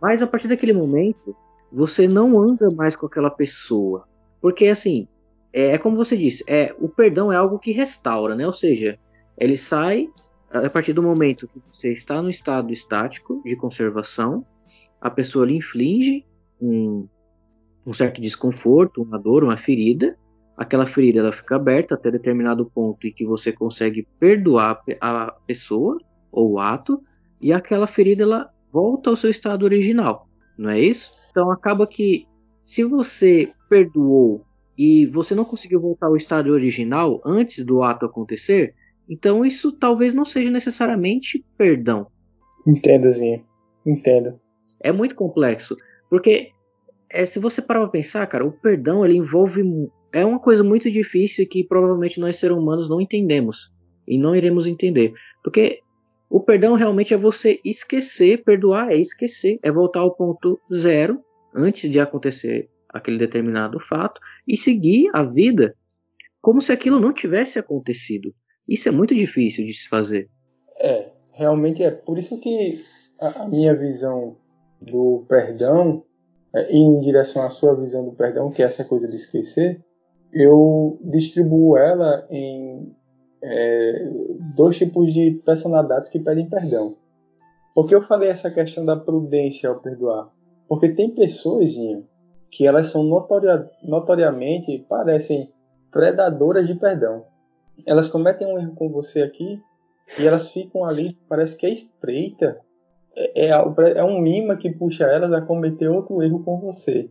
Mas 0.00 0.22
a 0.22 0.26
partir 0.26 0.46
daquele 0.46 0.72
momento, 0.72 1.34
você 1.72 2.06
não 2.06 2.38
anda 2.38 2.68
mais 2.76 2.94
com 2.94 3.06
aquela 3.06 3.30
pessoa. 3.30 4.04
Porque 4.40 4.68
assim, 4.68 5.08
é, 5.52 5.72
é 5.72 5.78
como 5.78 5.96
você 5.96 6.16
disse, 6.16 6.44
é, 6.46 6.72
o 6.78 6.88
perdão 6.88 7.32
é 7.32 7.36
algo 7.36 7.58
que 7.58 7.72
restaura, 7.72 8.36
né? 8.36 8.46
Ou 8.46 8.52
seja, 8.52 8.96
ele 9.36 9.56
sai 9.56 10.08
a 10.54 10.70
partir 10.70 10.92
do 10.92 11.02
momento 11.02 11.48
que 11.48 11.60
você 11.72 11.92
está 11.92 12.22
no 12.22 12.30
estado 12.30 12.72
estático 12.72 13.42
de 13.44 13.56
conservação, 13.56 14.46
a 15.00 15.10
pessoa 15.10 15.44
lhe 15.44 15.56
inflige 15.56 16.24
um, 16.60 17.08
um 17.84 17.92
certo 17.92 18.20
desconforto, 18.20 19.02
uma 19.02 19.18
dor, 19.18 19.42
uma 19.42 19.56
ferida, 19.56 20.16
aquela 20.56 20.86
ferida 20.86 21.18
ela 21.18 21.32
fica 21.32 21.56
aberta 21.56 21.94
até 21.94 22.10
determinado 22.10 22.70
ponto 22.70 23.04
em 23.06 23.12
que 23.12 23.26
você 23.26 23.50
consegue 23.50 24.06
perdoar 24.20 24.80
a 25.00 25.32
pessoa 25.46 25.98
ou 26.30 26.52
o 26.52 26.58
ato 26.60 27.02
e 27.40 27.52
aquela 27.52 27.86
ferida 27.86 28.22
ela 28.22 28.50
volta 28.72 29.10
ao 29.10 29.16
seu 29.16 29.30
estado 29.30 29.64
original, 29.64 30.28
não 30.56 30.70
é 30.70 30.80
isso? 30.80 31.12
Então 31.30 31.50
acaba 31.50 31.86
que 31.86 32.26
se 32.64 32.84
você 32.84 33.52
perdoou 33.68 34.44
e 34.78 35.06
você 35.06 35.34
não 35.34 35.44
conseguiu 35.44 35.80
voltar 35.80 36.06
ao 36.06 36.16
estado 36.16 36.52
original 36.52 37.20
antes 37.24 37.64
do 37.64 37.82
ato 37.82 38.06
acontecer, 38.06 38.74
então 39.08 39.44
isso 39.44 39.72
talvez 39.72 40.14
não 40.14 40.24
seja 40.24 40.50
necessariamente 40.50 41.44
perdão. 41.56 42.06
Entendo, 42.66 43.10
Zinho. 43.12 43.44
Entendo. 43.86 44.40
É 44.80 44.90
muito 44.92 45.14
complexo, 45.14 45.76
porque 46.08 46.50
é, 47.10 47.24
se 47.24 47.38
você 47.38 47.62
parar 47.62 47.80
pra 47.80 47.88
pensar, 47.90 48.26
cara, 48.26 48.44
o 48.44 48.52
perdão 48.52 49.04
ele 49.04 49.16
envolve 49.16 49.62
é 50.12 50.24
uma 50.24 50.38
coisa 50.38 50.62
muito 50.62 50.90
difícil 50.90 51.46
que 51.48 51.64
provavelmente 51.64 52.20
nós 52.20 52.36
seres 52.36 52.56
humanos 52.56 52.88
não 52.88 53.00
entendemos 53.00 53.72
e 54.06 54.16
não 54.16 54.34
iremos 54.34 54.66
entender. 54.66 55.12
Porque 55.42 55.80
o 56.30 56.40
perdão 56.40 56.74
realmente 56.74 57.12
é 57.12 57.16
você 57.16 57.60
esquecer, 57.64 58.42
perdoar 58.44 58.92
é 58.92 58.96
esquecer, 58.96 59.58
é 59.62 59.70
voltar 59.70 60.00
ao 60.00 60.14
ponto 60.14 60.60
zero 60.72 61.20
antes 61.54 61.90
de 61.90 61.98
acontecer 62.00 62.68
aquele 62.88 63.18
determinado 63.18 63.80
fato 63.80 64.20
e 64.46 64.56
seguir 64.56 65.10
a 65.12 65.22
vida 65.22 65.74
como 66.40 66.60
se 66.60 66.72
aquilo 66.72 67.00
não 67.00 67.12
tivesse 67.12 67.58
acontecido. 67.58 68.32
Isso 68.68 68.88
é 68.88 68.92
muito 68.92 69.14
difícil 69.14 69.66
de 69.66 69.74
se 69.74 69.88
fazer. 69.88 70.28
É, 70.78 71.10
realmente 71.32 71.82
é. 71.82 71.90
Por 71.90 72.18
isso 72.18 72.38
que 72.40 72.82
a, 73.20 73.46
minha 73.46 73.74
visão 73.74 74.36
do 74.80 75.24
perdão, 75.28 76.02
é, 76.54 76.72
em 76.72 77.00
direção 77.00 77.42
à 77.42 77.50
sua 77.50 77.74
visão 77.74 78.04
do 78.04 78.12
perdão, 78.12 78.50
que 78.50 78.62
é 78.62 78.66
essa 78.66 78.84
coisa 78.84 79.08
de 79.08 79.16
esquecer, 79.16 79.84
eu 80.32 80.98
distribuo 81.02 81.76
ela 81.76 82.26
em 82.30 82.92
é, 83.42 84.10
dois 84.56 84.76
tipos 84.76 85.12
de 85.12 85.42
personalidades 85.44 86.10
que 86.10 86.18
pedem 86.18 86.48
perdão. 86.48 86.96
Por 87.74 87.88
que 87.88 87.94
eu 87.94 88.06
falei 88.06 88.30
essa 88.30 88.50
questão 88.50 88.84
da 88.84 88.96
prudência 88.96 89.68
ao 89.68 89.80
perdoar? 89.80 90.30
Porque 90.68 90.88
tem 90.88 91.10
pessoas 91.14 91.74
que 92.50 92.66
elas 92.66 92.86
são 92.86 93.02
notoria, 93.04 93.68
notoriamente 93.82 94.86
parecem 94.88 95.52
predadoras 95.90 96.66
de 96.66 96.74
perdão. 96.74 97.24
Elas 97.86 98.08
cometem 98.08 98.46
um 98.46 98.58
erro 98.58 98.74
com 98.74 98.88
você 98.88 99.22
aqui 99.22 99.60
e 100.18 100.26
elas 100.26 100.48
ficam 100.50 100.84
ali, 100.84 101.16
parece 101.28 101.56
que 101.56 101.66
é 101.66 101.70
espreita. 101.70 102.60
É, 103.16 103.46
é, 103.46 103.48
é 103.48 104.04
um 104.04 104.26
imã 104.26 104.56
que 104.56 104.70
puxa 104.70 105.04
elas 105.04 105.32
a 105.32 105.40
cometer 105.40 105.88
outro 105.88 106.22
erro 106.22 106.42
com 106.42 106.60
você. 106.60 107.10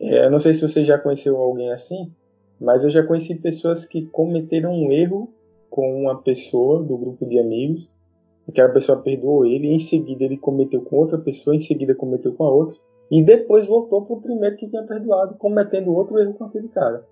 É, 0.00 0.26
eu 0.26 0.30
não 0.30 0.38
sei 0.38 0.54
se 0.54 0.62
você 0.62 0.84
já 0.84 0.98
conheceu 0.98 1.36
alguém 1.36 1.72
assim, 1.72 2.12
mas 2.60 2.84
eu 2.84 2.90
já 2.90 3.04
conheci 3.04 3.34
pessoas 3.36 3.84
que 3.84 4.06
cometeram 4.06 4.72
um 4.72 4.90
erro 4.92 5.32
com 5.70 6.02
uma 6.02 6.22
pessoa 6.22 6.82
do 6.82 6.96
grupo 6.96 7.26
de 7.26 7.38
amigos, 7.38 7.90
aquela 8.48 8.68
pessoa 8.68 9.00
perdoou 9.02 9.46
ele, 9.46 9.68
e 9.68 9.74
em 9.74 9.78
seguida 9.78 10.24
ele 10.24 10.36
cometeu 10.36 10.82
com 10.82 10.96
outra 10.96 11.18
pessoa, 11.18 11.56
em 11.56 11.60
seguida 11.60 11.94
cometeu 11.94 12.34
com 12.34 12.44
a 12.44 12.50
outra, 12.52 12.76
e 13.10 13.22
depois 13.22 13.66
voltou 13.66 14.04
para 14.04 14.16
o 14.16 14.20
primeiro 14.20 14.56
que 14.56 14.68
tinha 14.68 14.82
perdoado, 14.82 15.36
cometendo 15.36 15.94
outro 15.94 16.18
erro 16.18 16.34
com 16.34 16.44
aquele 16.44 16.68
cara. 16.68 17.04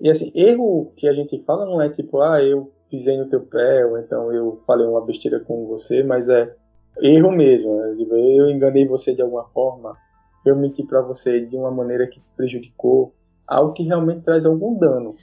E 0.00 0.10
assim, 0.10 0.30
erro 0.34 0.92
que 0.96 1.08
a 1.08 1.12
gente 1.12 1.42
fala 1.44 1.64
não 1.66 1.80
é 1.82 1.88
tipo, 1.88 2.20
ah, 2.20 2.42
eu 2.42 2.72
pisei 2.90 3.16
no 3.16 3.28
teu 3.28 3.40
pé, 3.40 3.84
ou 3.84 3.98
então 3.98 4.32
eu 4.32 4.60
falei 4.66 4.86
uma 4.86 5.04
besteira 5.04 5.40
com 5.40 5.66
você, 5.66 6.02
mas 6.02 6.28
é 6.28 6.54
erro 7.00 7.32
mesmo. 7.32 7.76
Né? 7.76 7.94
Tipo, 7.96 8.14
eu 8.14 8.50
enganei 8.50 8.86
você 8.86 9.14
de 9.14 9.22
alguma 9.22 9.44
forma, 9.48 9.96
eu 10.44 10.56
menti 10.56 10.84
para 10.84 11.02
você 11.02 11.44
de 11.44 11.56
uma 11.56 11.70
maneira 11.70 12.06
que 12.06 12.20
te 12.20 12.28
prejudicou, 12.36 13.12
algo 13.46 13.72
que 13.72 13.82
realmente 13.82 14.22
traz 14.22 14.46
algum 14.46 14.78
dano. 14.78 15.14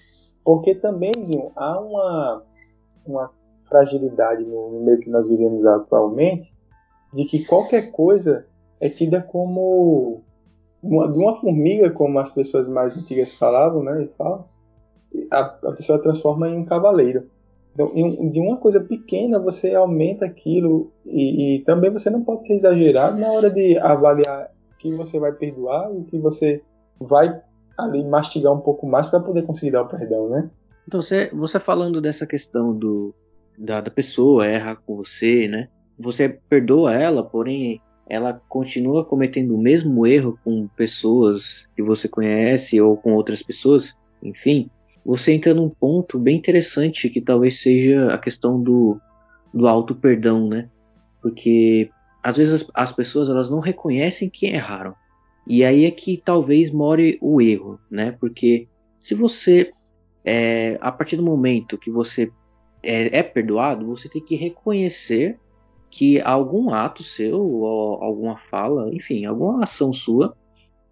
Porque 0.44 0.76
também, 0.76 1.12
Zinho, 1.24 1.52
há 1.56 1.80
uma, 1.80 2.44
uma 3.06 3.32
fragilidade 3.68 4.44
no, 4.44 4.84
meio 4.84 5.00
que 5.00 5.10
nós 5.10 5.28
vivemos 5.28 5.66
atualmente, 5.66 6.56
de 7.14 7.26
que 7.26 7.46
qualquer 7.46 7.92
coisa 7.92 8.46
é 8.80 8.90
tida 8.90 9.22
como 9.22 10.22
uma, 10.84 11.12
de 11.12 11.18
uma 11.18 11.36
formiga, 11.38 11.90
como 11.90 12.20
as 12.20 12.30
pessoas 12.30 12.68
mais 12.68 12.96
antigas 12.96 13.34
falavam, 13.34 13.82
né? 13.82 14.04
E 14.04 14.08
falam, 14.16 14.44
a, 15.32 15.40
a 15.40 15.72
pessoa 15.72 16.02
transforma 16.02 16.50
em 16.50 16.58
um 16.58 16.66
cavaleiro. 16.66 17.28
Então, 17.74 17.92
de 18.30 18.40
uma 18.40 18.56
coisa 18.58 18.80
pequena 18.80 19.38
você 19.38 19.76
aumenta 19.76 20.26
aquilo 20.26 20.92
e, 21.06 21.58
e, 21.58 21.60
também 21.66 21.92
você 21.92 22.10
não 22.10 22.24
pode 22.24 22.48
ser 22.48 22.56
exagerado 22.56 23.20
na 23.20 23.30
hora 23.30 23.50
de 23.50 23.78
avaliar 23.78 24.50
o 24.72 24.78
que 24.78 24.92
você 24.94 25.20
vai 25.20 25.34
perdoar 25.34 25.94
e 25.94 25.98
o 25.98 26.04
que 26.06 26.18
você 26.18 26.64
vai 27.00 27.42
ali 27.78 28.02
mastigar 28.06 28.54
um 28.54 28.62
pouco 28.62 28.88
mais 28.88 29.08
para 29.08 29.20
poder 29.20 29.44
conseguir 29.44 29.72
dar 29.72 29.82
o 29.82 29.90
perdão, 29.90 30.30
né? 30.30 30.50
Então 30.88 31.02
você, 31.02 31.30
você 31.34 31.60
falando 31.60 32.00
dessa 32.00 32.26
questão 32.26 32.74
do 32.74 33.14
da, 33.58 33.82
da 33.82 33.92
pessoa 33.92 34.46
erra 34.46 34.76
com 34.76 34.96
você, 34.96 35.48
né? 35.48 35.68
Você 36.00 36.30
perdoa 36.50 36.94
ela, 36.94 37.24
porém 37.24 37.82
ela 38.08 38.40
continua 38.48 39.04
cometendo 39.04 39.56
o 39.56 39.62
mesmo 39.62 40.06
erro 40.06 40.40
com 40.44 40.68
pessoas 40.78 41.68
que 41.76 41.82
você 41.82 42.08
conhece 42.08 42.80
ou 42.80 42.96
com 42.96 43.14
outras 43.14 43.42
pessoas, 43.42 43.96
enfim, 44.22 44.70
você 45.06 45.34
entra 45.34 45.54
num 45.54 45.70
ponto 45.70 46.18
bem 46.18 46.36
interessante 46.36 47.10
que 47.10 47.22
talvez 47.22 47.62
seja 47.62 48.08
a 48.12 48.18
questão 48.18 48.62
do, 48.62 49.00
do 49.54 49.68
auto 49.68 49.94
perdão, 49.94 50.48
né? 50.48 50.68
Porque 51.22 51.92
às 52.24 52.38
vezes 52.38 52.64
as, 52.64 52.72
as 52.74 52.92
pessoas 52.92 53.30
elas 53.30 53.50
não 53.50 53.60
reconhecem 53.60 54.30
que 54.30 54.48
erraram. 54.48 54.96
E 55.48 55.64
aí 55.64 55.86
é 55.86 55.92
que 55.92 56.18
talvez 56.18 56.72
more 56.72 57.20
o 57.22 57.40
erro, 57.40 57.80
né? 57.90 58.14
Porque 58.14 58.68
se 59.00 59.14
você, 59.14 59.72
é, 60.24 60.80
a 60.82 60.92
partir 60.92 61.18
do 61.18 61.24
momento 61.24 61.78
que 61.78 61.92
você 61.92 62.32
é, 62.82 63.20
é, 63.20 63.22
perdoado, 63.22 63.86
você 63.86 64.10
tem 64.10 64.24
que 64.24 64.36
reconhecer 64.36 65.38
que 65.92 66.20
algum 66.20 66.74
ato 66.74 67.04
seu, 67.04 67.38
alguma 68.02 68.38
fala, 68.38 68.94
enfim, 68.94 69.26
alguma 69.26 69.64
ação 69.64 69.94
sua, 69.94 70.36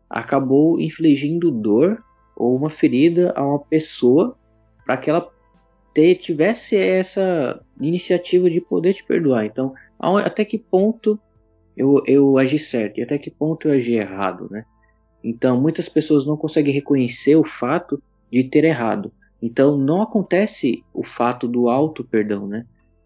acabou 0.08 0.80
infligindo 0.80 1.50
dor 1.50 2.02
ou 2.36 2.56
uma 2.56 2.70
ferida 2.70 3.34
a 3.36 3.46
uma 3.46 3.60
pessoa 3.60 4.38
para 4.86 4.98
que 4.98 5.10
ela 5.10 5.30
ter, 5.94 6.16
tivesse 6.16 6.76
essa 6.76 7.62
iniciativa 7.80 8.50
de 8.50 8.60
poder 8.60 8.94
te 8.94 9.04
perdoar. 9.04 9.46
Então, 9.46 9.74
até 10.00 10.44
que 10.44 10.58
ponto 10.58 11.20
eu, 11.78 12.02
eu 12.06 12.38
agi 12.38 12.60
certo 12.60 13.00
e 13.00 13.04
até 13.04 13.18
que 13.18 13.32
ponto 13.32 13.68
eu 13.68 13.74
agi 13.74 13.94
errado, 13.94 14.48
né? 14.50 14.66
Então, 15.24 15.60
muitas 15.60 15.88
pessoas 15.88 16.26
não 16.26 16.36
conseguem 16.36 16.74
reconhecer 16.74 17.36
o 17.36 17.46
fato 17.46 18.02
de 18.32 18.44
ter 18.44 18.66
errado. 18.66 19.12
Então, 19.42 19.78
não 19.78 20.02
acontece 20.02 20.84
o 20.94 21.04
fato 21.04 21.48
do 21.48 21.70
auto 21.70 22.04
perdão, 22.04 22.48
né? 22.48 22.66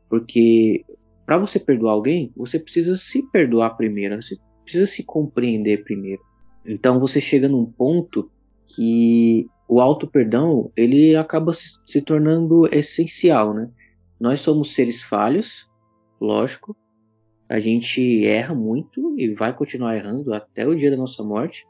Porque 0.10 0.84
para 1.26 1.38
você 1.38 1.60
perdoar 1.60 1.94
alguém, 1.94 2.32
você 2.36 2.58
precisa 2.58 2.96
se 2.96 3.22
perdoar 3.32 3.76
primeiro, 3.76 4.22
você 4.22 4.38
precisa 4.64 4.86
se 4.86 5.04
compreender 5.04 5.84
primeiro. 5.84 6.22
Então, 6.66 7.00
você 7.00 7.22
chega 7.22 7.48
num 7.48 7.66
ponto 7.66 8.32
que 8.68 9.48
o 9.68 9.82
auto 9.82 10.08
perdão 10.08 10.72
ele 10.76 11.16
acaba 11.16 11.54
se, 11.54 11.78
se 11.86 12.02
tornando 12.02 12.68
essencial, 12.74 13.54
né? 13.54 13.70
Nós 14.20 14.42
somos 14.42 14.74
seres 14.74 15.04
falhos, 15.04 15.70
lógico, 16.20 16.76
a 17.50 17.60
gente 17.60 18.26
erra 18.26 18.54
muito 18.54 19.18
e 19.18 19.34
vai 19.34 19.56
continuar 19.56 19.96
errando 19.96 20.34
até 20.34 20.68
o 20.68 20.76
dia 20.76 20.92
da 20.92 20.98
nossa 20.98 21.24
morte, 21.24 21.66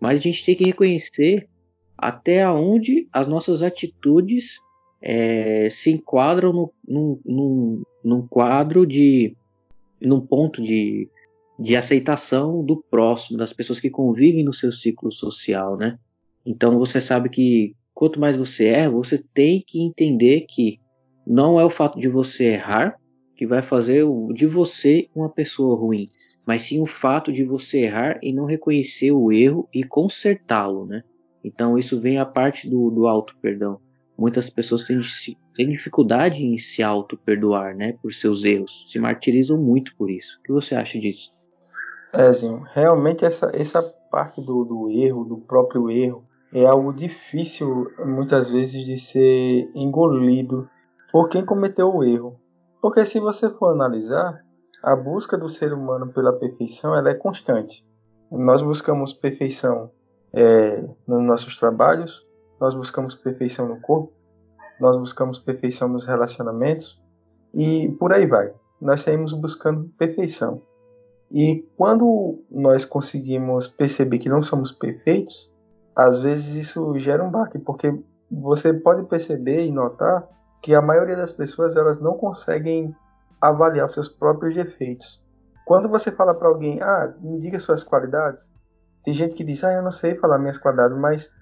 mas 0.00 0.20
a 0.20 0.22
gente 0.22 0.44
tem 0.44 0.56
que 0.56 0.64
reconhecer 0.64 1.48
até 1.96 2.48
onde 2.48 3.06
as 3.12 3.28
nossas 3.28 3.62
atitudes 3.62 4.58
é, 5.02 5.68
se 5.70 5.90
enquadram 5.90 6.52
no, 6.52 6.72
num, 6.86 7.20
num, 7.24 7.82
num, 8.02 8.26
quadro 8.26 8.86
de. 8.86 9.36
num 10.00 10.20
ponto 10.20 10.62
de, 10.62 11.08
de 11.58 11.76
aceitação 11.76 12.64
do 12.64 12.82
próximo, 12.90 13.38
das 13.38 13.52
pessoas 13.52 13.78
que 13.78 13.90
convivem 13.90 14.44
no 14.44 14.52
seu 14.52 14.72
ciclo 14.72 15.12
social, 15.12 15.76
né? 15.76 15.98
Então 16.44 16.78
você 16.78 17.00
sabe 17.00 17.28
que 17.28 17.74
quanto 17.94 18.18
mais 18.18 18.36
você 18.36 18.66
erra, 18.66 18.90
você 18.90 19.22
tem 19.34 19.62
que 19.66 19.80
entender 19.82 20.46
que 20.48 20.78
não 21.26 21.60
é 21.60 21.64
o 21.64 21.70
fato 21.70 21.98
de 21.98 22.08
você 22.08 22.46
errar 22.46 22.96
que 23.36 23.46
vai 23.46 23.62
fazer 23.62 24.04
de 24.34 24.46
você 24.46 25.08
uma 25.14 25.28
pessoa 25.28 25.74
ruim, 25.78 26.10
mas 26.46 26.62
sim 26.62 26.82
o 26.82 26.86
fato 26.86 27.32
de 27.32 27.44
você 27.44 27.80
errar 27.84 28.18
e 28.22 28.32
não 28.32 28.44
reconhecer 28.44 29.12
o 29.12 29.32
erro 29.32 29.66
e 29.72 29.82
consertá-lo, 29.82 30.84
né? 30.84 31.00
Então 31.42 31.78
isso 31.78 31.98
vem 31.98 32.18
a 32.18 32.26
parte 32.26 32.68
do, 32.68 32.90
do 32.90 33.06
auto 33.06 33.34
perdão. 33.40 33.80
Muitas 34.18 34.50
pessoas 34.50 34.82
têm, 34.84 35.00
têm 35.54 35.70
dificuldade 35.70 36.44
em 36.44 36.58
se 36.58 36.82
auto 36.82 37.16
perdoar, 37.16 37.74
né, 37.74 37.94
por 38.02 38.12
seus 38.12 38.44
erros, 38.44 38.84
se 38.86 38.98
martirizam 38.98 39.56
muito 39.56 39.96
por 39.96 40.10
isso. 40.10 40.38
O 40.38 40.42
que 40.42 40.52
você 40.52 40.74
acha 40.74 40.98
disso? 40.98 41.32
É, 42.12 42.30
sim, 42.32 42.60
realmente 42.74 43.24
essa, 43.24 43.50
essa 43.54 43.82
parte 44.10 44.42
do, 44.42 44.64
do 44.64 44.90
erro, 44.90 45.24
do 45.24 45.38
próprio 45.38 45.90
erro, 45.90 46.24
é 46.52 46.66
algo 46.66 46.92
difícil 46.92 47.90
muitas 48.04 48.48
vezes 48.48 48.84
de 48.84 48.96
ser 48.96 49.70
engolido 49.74 50.68
por 51.12 51.28
quem 51.28 51.44
cometeu 51.44 51.94
o 51.94 52.04
erro. 52.04 52.38
Porque 52.80 53.04
se 53.04 53.20
você 53.20 53.50
for 53.50 53.72
analisar, 53.72 54.44
a 54.82 54.96
busca 54.96 55.36
do 55.36 55.48
ser 55.48 55.72
humano 55.72 56.12
pela 56.12 56.32
perfeição 56.32 56.96
ela 56.96 57.10
é 57.10 57.14
constante. 57.14 57.86
Nós 58.30 58.62
buscamos 58.62 59.12
perfeição 59.12 59.90
é, 60.32 60.82
nos 61.06 61.22
nossos 61.22 61.58
trabalhos, 61.58 62.26
nós 62.60 62.74
buscamos 62.74 63.14
perfeição 63.14 63.68
no 63.68 63.80
corpo, 63.80 64.12
nós 64.80 64.96
buscamos 64.96 65.38
perfeição 65.38 65.88
nos 65.88 66.06
relacionamentos 66.06 67.00
e 67.52 67.90
por 67.98 68.12
aí 68.12 68.26
vai. 68.26 68.52
Nós 68.80 69.02
saímos 69.02 69.32
buscando 69.32 69.90
perfeição. 69.98 70.62
E 71.30 71.64
quando 71.76 72.42
nós 72.50 72.84
conseguimos 72.84 73.68
perceber 73.68 74.18
que 74.18 74.28
não 74.28 74.42
somos 74.42 74.72
perfeitos, 74.72 75.50
às 76.00 76.18
vezes 76.18 76.54
isso 76.54 76.98
gera 76.98 77.22
um 77.22 77.30
baque, 77.30 77.58
porque 77.58 77.92
você 78.30 78.72
pode 78.72 79.04
perceber 79.04 79.66
e 79.66 79.70
notar 79.70 80.26
que 80.62 80.74
a 80.74 80.80
maioria 80.80 81.14
das 81.14 81.30
pessoas 81.30 81.76
elas 81.76 82.00
não 82.00 82.14
conseguem 82.14 82.94
avaliar 83.38 83.84
os 83.84 83.92
seus 83.92 84.08
próprios 84.08 84.54
defeitos. 84.54 85.22
Quando 85.66 85.90
você 85.90 86.10
fala 86.10 86.34
para 86.34 86.48
alguém, 86.48 86.80
ah, 86.80 87.12
me 87.20 87.38
diga 87.38 87.60
suas 87.60 87.82
qualidades, 87.82 88.50
tem 89.04 89.12
gente 89.12 89.34
que 89.34 89.44
diz, 89.44 89.62
ah, 89.62 89.74
eu 89.74 89.82
não 89.82 89.90
sei 89.90 90.14
falar 90.14 90.38
minhas 90.38 90.56
qualidades, 90.56 90.96
mas 90.96 91.34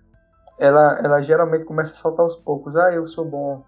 ela, 0.59 0.99
ela 1.05 1.23
geralmente 1.23 1.65
começa 1.65 1.93
a 1.93 1.97
saltar 1.97 2.25
aos 2.25 2.35
poucos. 2.35 2.77
Ah, 2.77 2.93
eu 2.93 3.07
sou 3.07 3.25
bom 3.25 3.63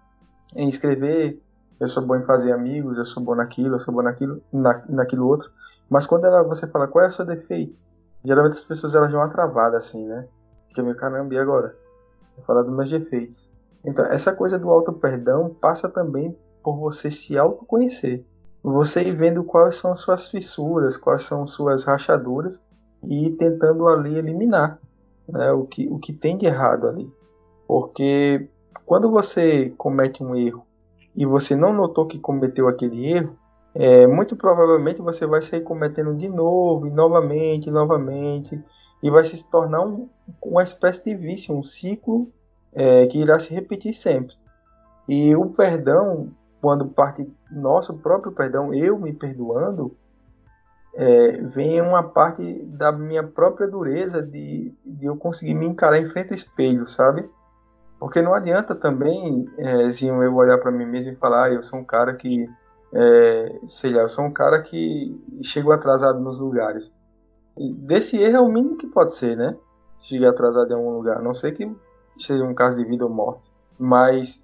em 0.55 0.67
escrever, 0.67 1.41
eu 1.79 1.87
sou 1.87 2.05
bom 2.05 2.17
em 2.17 2.25
fazer 2.25 2.51
amigos, 2.51 2.97
eu 2.97 3.05
sou 3.05 3.23
bom 3.23 3.35
naquilo, 3.35 3.75
eu 3.75 3.79
sou 3.79 3.93
bom 3.93 4.01
naquilo, 4.01 4.41
na, 4.51 4.83
naquilo 4.89 5.25
outro. 5.25 5.49
Mas 5.89 6.05
quando 6.05 6.25
ela, 6.25 6.43
você 6.43 6.67
fala 6.67 6.87
qual 6.87 7.05
é 7.05 7.07
o 7.07 7.11
seu 7.11 7.25
defeito, 7.25 7.75
geralmente 8.25 8.53
as 8.53 8.61
pessoas 8.61 8.93
elas 8.93 9.09
dão 9.09 9.21
uma 9.21 9.29
travada 9.29 9.77
assim, 9.77 10.05
né? 10.05 10.27
Fica 10.71 10.81
meio 10.81 10.95
caramba, 10.95 11.33
e 11.33 11.37
agora? 11.37 11.75
Vou 12.37 12.45
falar 12.45 12.63
dos 12.63 12.73
meus 12.73 12.89
defeitos. 12.89 13.51
Então, 13.83 14.05
essa 14.05 14.33
coisa 14.33 14.57
do 14.57 14.69
auto 14.69 14.93
perdão 14.93 15.53
passa 15.59 15.89
também 15.89 16.35
por 16.63 16.77
você 16.77 17.11
se 17.11 17.37
autoconhecer. 17.37 18.23
Você 18.63 19.01
ir 19.01 19.11
vendo 19.15 19.43
quais 19.43 19.75
são 19.75 19.91
as 19.91 19.99
suas 19.99 20.29
fissuras, 20.29 20.95
quais 20.95 21.23
são 21.23 21.45
suas 21.45 21.83
rachaduras 21.83 22.63
e 23.03 23.31
tentando 23.31 23.85
ali 23.87 24.15
eliminar 24.15 24.79
né, 25.27 25.51
o, 25.51 25.65
que, 25.65 25.89
o 25.89 25.99
que 25.99 26.13
tem 26.13 26.37
de 26.37 26.45
errado 26.45 26.87
ali. 26.87 27.11
Porque 27.67 28.47
quando 28.85 29.11
você 29.11 29.73
comete 29.77 30.23
um 30.23 30.35
erro 30.35 30.65
e 31.13 31.25
você 31.25 31.53
não 31.53 31.73
notou 31.73 32.07
que 32.07 32.17
cometeu 32.17 32.69
aquele 32.69 33.07
erro, 33.11 33.35
é, 33.73 34.05
muito 34.05 34.35
provavelmente 34.35 35.01
você 35.01 35.25
vai 35.25 35.41
sair 35.41 35.61
cometendo 35.61 36.15
de 36.15 36.27
novo, 36.27 36.87
e 36.87 36.91
novamente, 36.91 37.69
e 37.69 37.71
novamente, 37.71 38.61
e 39.01 39.09
vai 39.09 39.23
se 39.23 39.49
tornar 39.49 39.81
um, 39.85 40.09
uma 40.43 40.63
espécie 40.63 41.03
de 41.03 41.15
vício, 41.15 41.55
um 41.55 41.63
ciclo 41.63 42.31
é, 42.73 43.07
que 43.07 43.19
irá 43.19 43.39
se 43.39 43.53
repetir 43.53 43.93
sempre. 43.93 44.35
E 45.07 45.35
o 45.35 45.49
perdão, 45.49 46.31
quando 46.61 46.87
parte 46.87 47.29
nosso 47.49 47.97
próprio 47.97 48.31
perdão, 48.31 48.73
eu 48.73 48.99
me 48.99 49.13
perdoando, 49.13 49.95
é, 50.93 51.41
vem 51.43 51.81
uma 51.81 52.03
parte 52.03 52.65
da 52.65 52.91
minha 52.91 53.23
própria 53.23 53.67
dureza 53.67 54.21
de, 54.21 54.75
de 54.85 55.05
eu 55.05 55.15
conseguir 55.15 55.53
me 55.53 55.65
encarar 55.65 55.99
em 55.99 56.07
frente 56.07 56.31
ao 56.31 56.35
espelho, 56.35 56.85
sabe? 56.85 57.27
Porque 57.97 58.21
não 58.21 58.33
adianta 58.33 58.75
também, 58.75 59.47
é, 59.57 59.89
Zinho, 59.89 60.21
eu 60.21 60.35
olhar 60.35 60.57
para 60.57 60.71
mim 60.71 60.85
mesmo 60.85 61.13
e 61.13 61.15
falar, 61.15 61.45
ah, 61.45 61.53
eu 61.53 61.63
sou 61.63 61.79
um 61.79 61.85
cara 61.85 62.13
que, 62.15 62.49
é, 62.93 63.59
sei 63.67 63.93
lá, 63.93 64.01
eu 64.01 64.09
sou 64.09 64.25
um 64.25 64.31
cara 64.31 64.61
que 64.61 65.19
chegou 65.43 65.71
atrasado 65.71 66.19
nos 66.19 66.39
lugares. 66.39 66.93
Desse 67.57 68.17
erro 68.17 68.37
é 68.37 68.41
o 68.41 68.49
mínimo 68.49 68.77
que 68.77 68.87
pode 68.87 69.13
ser, 69.15 69.35
né? 69.37 69.57
Chegar 69.99 70.29
atrasado 70.29 70.71
em 70.71 70.75
algum 70.75 70.91
lugar. 70.91 71.17
A 71.17 71.21
não 71.21 71.33
sei 71.33 71.51
que 71.51 71.73
seja 72.17 72.43
um 72.43 72.53
caso 72.53 72.77
de 72.77 72.85
vida 72.85 73.05
ou 73.05 73.09
morte. 73.09 73.49
Mas 73.77 74.43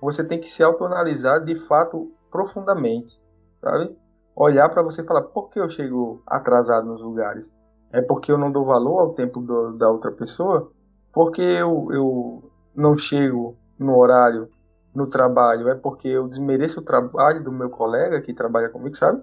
você 0.00 0.26
tem 0.26 0.40
que 0.40 0.48
se 0.48 0.62
autoanalisar 0.62 1.44
de 1.44 1.56
fato 1.66 2.12
profundamente, 2.30 3.20
sabe? 3.60 3.96
Olhar 4.34 4.68
para 4.68 4.82
você 4.82 5.02
e 5.02 5.06
falar, 5.06 5.22
por 5.22 5.48
que 5.48 5.58
eu 5.58 5.70
chego 5.70 6.22
atrasado 6.26 6.86
nos 6.86 7.02
lugares? 7.02 7.54
É 7.92 8.02
porque 8.02 8.30
eu 8.30 8.36
não 8.36 8.52
dou 8.52 8.64
valor 8.64 9.00
ao 9.00 9.14
tempo 9.14 9.40
do, 9.40 9.72
da 9.72 9.88
outra 9.88 10.12
pessoa? 10.12 10.70
Porque 11.12 11.40
eu, 11.40 11.88
eu 11.90 12.50
não 12.74 12.98
chego 12.98 13.56
no 13.78 13.96
horário 13.96 14.50
no 14.96 15.06
trabalho? 15.06 15.68
É 15.68 15.74
porque 15.74 16.08
eu 16.08 16.26
desmereço 16.26 16.80
o 16.80 16.84
trabalho 16.84 17.44
do 17.44 17.52
meu 17.52 17.70
colega 17.70 18.20
que 18.20 18.32
trabalha 18.32 18.68
comigo, 18.68 18.96
sabe? 18.96 19.22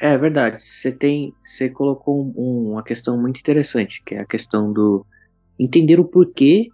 É 0.00 0.18
verdade. 0.18 0.62
Você 0.62 0.90
tem, 0.90 1.34
você 1.44 1.70
colocou 1.70 2.32
um, 2.36 2.72
uma 2.72 2.82
questão 2.82 3.16
muito 3.16 3.38
interessante, 3.38 4.02
que 4.04 4.14
é 4.14 4.20
a 4.20 4.26
questão 4.26 4.72
do 4.72 5.06
entender 5.58 6.00
o 6.00 6.04
porquê 6.04 6.68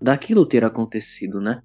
daquilo 0.00 0.46
ter 0.46 0.64
acontecido, 0.64 1.40
né? 1.40 1.62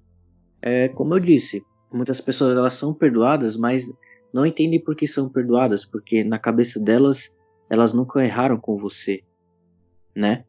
É, 0.60 0.88
como 0.88 1.14
eu 1.14 1.20
disse, 1.20 1.64
muitas 1.92 2.20
pessoas 2.20 2.56
elas 2.56 2.74
são 2.74 2.92
perdoadas, 2.92 3.56
mas 3.56 3.90
não 4.32 4.44
entendem 4.44 4.82
por 4.82 4.96
que 4.96 5.06
são 5.06 5.28
perdoadas, 5.28 5.86
porque 5.86 6.24
na 6.24 6.38
cabeça 6.38 6.80
delas 6.80 7.30
elas 7.70 7.92
nunca 7.92 8.22
erraram 8.24 8.58
com 8.58 8.76
você, 8.76 9.22
né? 10.14 10.44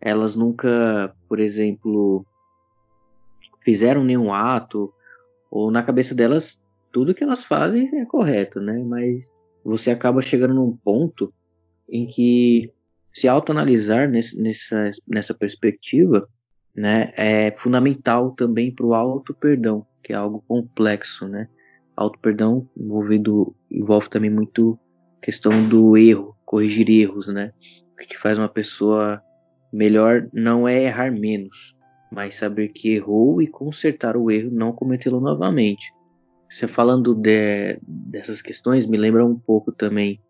Elas 0.00 0.36
nunca, 0.36 1.14
por 1.28 1.40
exemplo, 1.40 2.24
fizeram 3.64 4.04
nenhum 4.04 4.32
ato, 4.32 4.92
ou 5.50 5.70
na 5.70 5.82
cabeça 5.82 6.14
delas 6.14 6.60
tudo 6.92 7.14
que 7.14 7.22
elas 7.22 7.44
fazem 7.44 7.90
é 8.00 8.04
correto, 8.06 8.60
né? 8.60 8.82
Mas 8.84 9.30
você 9.64 9.90
acaba 9.90 10.22
chegando 10.22 10.54
num 10.54 10.76
ponto 10.76 11.32
em 11.88 12.06
que 12.06 12.72
se 13.12 13.28
autoanalisar 13.28 14.10
nessa, 14.10 14.90
nessa 15.06 15.34
perspectiva 15.34 16.28
né, 16.74 17.12
é 17.16 17.50
fundamental 17.52 18.32
também 18.32 18.70
para 18.70 18.86
o 18.86 18.94
auto-perdão, 18.94 19.86
que 20.02 20.12
é 20.12 20.16
algo 20.16 20.44
complexo, 20.46 21.26
né? 21.26 21.48
Auto-perdão 21.96 22.68
envolvido, 22.76 23.54
envolve 23.70 24.10
também 24.10 24.30
muito 24.30 24.78
questão 25.22 25.68
do 25.68 25.96
erro, 25.96 26.36
corrigir 26.44 26.88
erros, 26.90 27.28
né? 27.28 27.52
O 27.92 28.06
que 28.06 28.16
faz 28.16 28.38
uma 28.38 28.48
pessoa 28.48 29.22
melhor 29.72 30.28
não 30.32 30.66
é 30.66 30.84
errar 30.84 31.10
menos, 31.10 31.75
mas 32.10 32.36
saber 32.36 32.68
que 32.68 32.94
errou 32.94 33.42
e 33.42 33.46
consertar 33.46 34.16
o 34.16 34.30
erro, 34.30 34.50
não 34.50 34.72
cometê-lo 34.72 35.20
novamente. 35.20 35.92
Você 36.50 36.68
falando 36.68 37.14
de, 37.14 37.78
dessas 37.82 38.40
questões 38.40 38.86
me 38.86 38.96
lembra 38.96 39.26
um 39.26 39.36
pouco 39.36 39.72
também 39.72 40.20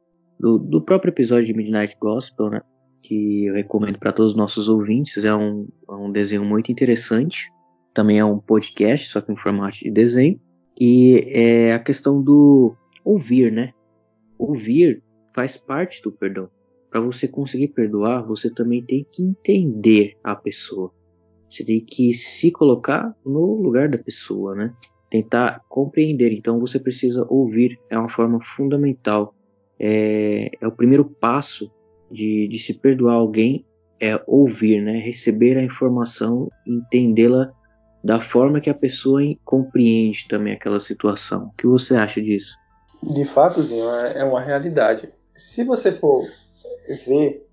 do, 0.41 0.59
do 0.59 0.81
próprio 0.81 1.11
episódio 1.11 1.47
de 1.47 1.55
Midnight 1.55 1.97
Gospel, 2.01 2.51
né? 2.51 2.61
que 3.03 3.47
eu 3.47 3.55
recomendo 3.55 3.99
para 3.99 4.13
todos 4.13 4.33
os 4.33 4.37
nossos 4.37 4.69
ouvintes. 4.69 5.25
É 5.25 5.35
um, 5.35 5.69
é 5.89 5.93
um 5.93 6.11
desenho 6.11 6.45
muito 6.45 6.73
interessante. 6.73 7.51
Também 7.95 8.19
é 8.19 8.25
um 8.25 8.39
podcast, 8.39 9.09
só 9.09 9.21
que 9.21 9.33
em 9.33 9.37
formato 9.37 9.79
de 9.79 9.91
desenho. 9.91 10.41
E 10.79 11.25
é 11.29 11.73
a 11.73 11.79
questão 11.79 12.21
do 12.21 12.75
ouvir, 13.05 13.53
né? 13.53 13.73
Ouvir 14.39 15.03
faz 15.35 15.57
parte 15.57 16.03
do 16.03 16.11
perdão. 16.11 16.49
Para 16.91 17.01
você 17.01 17.29
conseguir 17.29 17.69
perdoar, 17.69 18.27
você 18.27 18.51
também 18.51 18.83
tem 18.83 19.07
que 19.11 19.23
entender 19.23 20.17
a 20.23 20.35
pessoa. 20.35 20.93
Você 21.51 21.65
tem 21.65 21.81
que 21.81 22.13
se 22.13 22.51
colocar 22.51 23.15
no 23.25 23.61
lugar 23.61 23.89
da 23.89 23.99
pessoa, 23.99 24.55
né? 24.55 24.73
Tentar 25.11 25.63
compreender. 25.69 26.33
Então 26.33 26.59
você 26.59 26.79
precisa 26.79 27.27
ouvir. 27.29 27.79
É 27.89 27.99
uma 27.99 28.09
forma 28.09 28.39
fundamental. 28.57 29.35
É, 29.79 30.51
é 30.61 30.67
o 30.67 30.73
primeiro 30.73 31.05
passo 31.05 31.71
de, 32.11 32.49
de 32.49 32.59
se 32.59 32.75
perdoar 32.75 33.15
alguém 33.15 33.65
é 34.01 34.21
ouvir, 34.27 34.83
né? 34.83 34.99
Receber 34.99 35.57
a 35.57 35.63
informação, 35.63 36.51
entendê-la 36.67 37.51
da 38.05 38.21
forma 38.21 38.61
que 38.61 38.71
a 38.71 38.75
pessoa 38.75 39.21
compreende 39.45 40.29
também 40.29 40.53
aquela 40.53 40.81
situação. 40.81 41.47
O 41.47 41.57
que 41.57 41.67
você 41.67 41.97
acha 41.97 42.21
disso? 42.21 42.55
De 43.03 43.25
fato, 43.25 43.63
Zinho, 43.63 43.89
é, 43.91 44.19
é 44.19 44.25
uma 44.25 44.41
realidade. 44.41 45.09
Se 45.35 45.65
você 45.65 45.93
for 45.93 46.25
ver, 47.07 47.46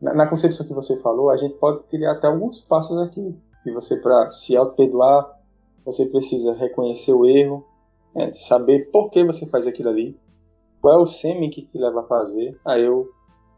na, 0.00 0.26
concepção 0.26 0.66
que 0.66 0.74
você 0.74 1.00
falou, 1.00 1.30
a 1.30 1.36
gente 1.36 1.54
pode 1.54 1.82
criar 1.84 2.12
até 2.12 2.26
alguns 2.26 2.60
passos 2.60 2.98
aqui. 2.98 3.34
Que 3.62 3.72
você, 3.72 3.96
para 3.96 4.30
se 4.32 4.56
auto-perdoar, 4.56 5.38
você 5.84 6.06
precisa 6.06 6.52
reconhecer 6.52 7.12
o 7.12 7.26
erro, 7.26 7.64
é, 8.14 8.32
saber 8.32 8.90
por 8.90 9.10
que 9.10 9.24
você 9.24 9.46
faz 9.46 9.66
aquilo 9.66 9.88
ali, 9.88 10.16
qual 10.80 10.94
é 10.94 11.02
o 11.02 11.06
sêmen 11.06 11.50
que 11.50 11.62
te 11.62 11.76
leva 11.78 12.00
a 12.00 12.04
fazer. 12.04 12.58
Aí 12.64 12.84
eu 12.84 13.08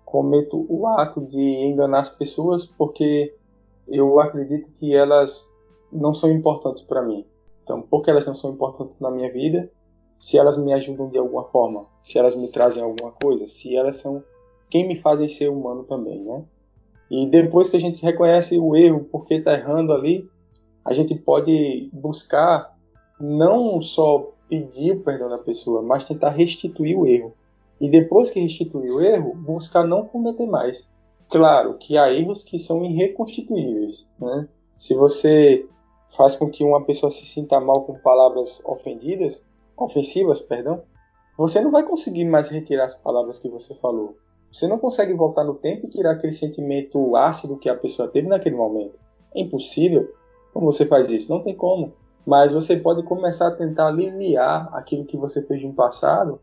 cometo 0.04 0.66
o 0.68 0.86
ato 0.86 1.20
de 1.20 1.40
enganar 1.40 2.00
as 2.00 2.08
pessoas 2.08 2.64
porque 2.64 3.34
eu 3.86 4.18
acredito 4.20 4.70
que 4.72 4.94
elas 4.94 5.48
não 5.92 6.14
são 6.14 6.30
importantes 6.30 6.82
para 6.82 7.02
mim. 7.02 7.26
Então, 7.62 7.82
por 7.82 8.02
que 8.02 8.10
elas 8.10 8.26
não 8.26 8.34
são 8.34 8.52
importantes 8.52 8.98
na 8.98 9.10
minha 9.10 9.30
vida? 9.30 9.70
Se 10.18 10.38
elas 10.38 10.58
me 10.58 10.72
ajudam 10.72 11.08
de 11.08 11.18
alguma 11.18 11.44
forma, 11.44 11.82
se 12.02 12.18
elas 12.18 12.34
me 12.34 12.50
trazem 12.50 12.82
alguma 12.82 13.12
coisa, 13.12 13.46
se 13.46 13.76
elas 13.76 13.96
são 13.96 14.22
quem 14.70 14.86
me 14.86 14.96
fazem 14.96 15.28
ser 15.28 15.48
humano 15.48 15.84
também, 15.84 16.22
né? 16.22 16.44
E 17.10 17.26
depois 17.26 17.68
que 17.68 17.76
a 17.76 17.80
gente 17.80 18.02
reconhece 18.02 18.56
o 18.58 18.76
erro, 18.76 19.06
porque 19.10 19.34
está 19.34 19.52
errando 19.54 19.92
ali, 19.92 20.28
a 20.84 20.94
gente 20.94 21.14
pode 21.16 21.90
buscar 21.92 22.76
não 23.20 23.82
só 23.82 24.32
pedir 24.48 24.92
o 24.92 25.00
perdão 25.00 25.28
da 25.28 25.38
pessoa, 25.38 25.82
mas 25.82 26.04
tentar 26.04 26.30
restituir 26.30 26.96
o 26.96 27.06
erro. 27.06 27.34
E 27.80 27.90
depois 27.90 28.30
que 28.30 28.40
restituir 28.40 28.90
o 28.90 29.00
erro, 29.00 29.34
buscar 29.34 29.86
não 29.86 30.06
cometer 30.06 30.46
mais. 30.46 30.90
Claro 31.28 31.78
que 31.78 31.96
há 31.96 32.12
erros 32.12 32.42
que 32.42 32.58
são 32.58 32.84
irreconstituíveis. 32.84 34.08
Né? 34.18 34.48
Se 34.78 34.94
você 34.94 35.66
faz 36.16 36.34
com 36.34 36.50
que 36.50 36.64
uma 36.64 36.82
pessoa 36.82 37.10
se 37.10 37.24
sinta 37.24 37.60
mal 37.60 37.84
com 37.84 37.94
palavras 37.94 38.60
ofendidas, 38.64 39.44
ofensivas, 39.76 40.40
perdão, 40.40 40.82
você 41.38 41.60
não 41.60 41.70
vai 41.70 41.82
conseguir 41.84 42.24
mais 42.24 42.48
retirar 42.48 42.84
as 42.84 42.94
palavras 42.94 43.38
que 43.38 43.48
você 43.48 43.74
falou. 43.76 44.16
Você 44.52 44.66
não 44.66 44.78
consegue 44.78 45.12
voltar 45.12 45.44
no 45.44 45.54
tempo 45.54 45.86
e 45.86 45.90
tirar 45.90 46.12
aquele 46.12 46.32
sentimento 46.32 47.16
ácido 47.16 47.58
que 47.58 47.68
a 47.68 47.76
pessoa 47.76 48.08
teve 48.08 48.28
naquele 48.28 48.56
momento. 48.56 49.00
É 49.34 49.40
impossível. 49.40 50.12
Como 50.52 50.72
você 50.72 50.86
faz 50.86 51.10
isso? 51.10 51.30
Não 51.30 51.42
tem 51.42 51.54
como. 51.54 51.92
Mas 52.26 52.52
você 52.52 52.76
pode 52.76 53.02
começar 53.04 53.48
a 53.48 53.54
tentar 53.54 53.86
aliviar 53.86 54.68
aquilo 54.72 55.04
que 55.04 55.16
você 55.16 55.42
fez 55.42 55.62
no 55.62 55.72
passado 55.72 56.40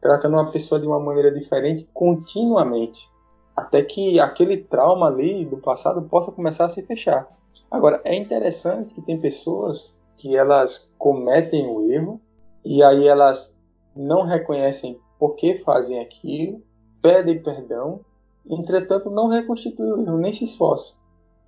tratando 0.00 0.34
uma 0.34 0.50
pessoa 0.50 0.80
de 0.80 0.86
uma 0.86 0.98
maneira 0.98 1.30
diferente 1.30 1.88
continuamente, 1.92 3.08
até 3.54 3.82
que 3.82 4.18
aquele 4.18 4.56
trauma 4.56 5.06
ali 5.06 5.44
do 5.44 5.58
passado 5.58 6.02
possa 6.02 6.32
começar 6.32 6.64
a 6.64 6.68
se 6.68 6.82
fechar. 6.82 7.28
Agora, 7.70 8.00
é 8.04 8.16
interessante 8.16 8.94
que 8.94 9.02
tem 9.02 9.20
pessoas 9.20 10.00
que 10.16 10.36
elas 10.36 10.92
cometem 10.98 11.66
o 11.66 11.92
erro 11.92 12.20
e 12.64 12.82
aí 12.82 13.06
elas 13.06 13.56
não 13.94 14.22
reconhecem 14.24 14.98
por 15.18 15.36
que 15.36 15.58
fazem 15.58 16.00
aquilo, 16.00 16.62
pedem 17.02 17.42
perdão, 17.42 18.00
entretanto 18.48 19.10
não 19.10 19.28
reconstituem 19.28 19.92
o 19.92 20.02
erro, 20.02 20.18
nem 20.18 20.32
se 20.32 20.44
esforçam. 20.44 20.98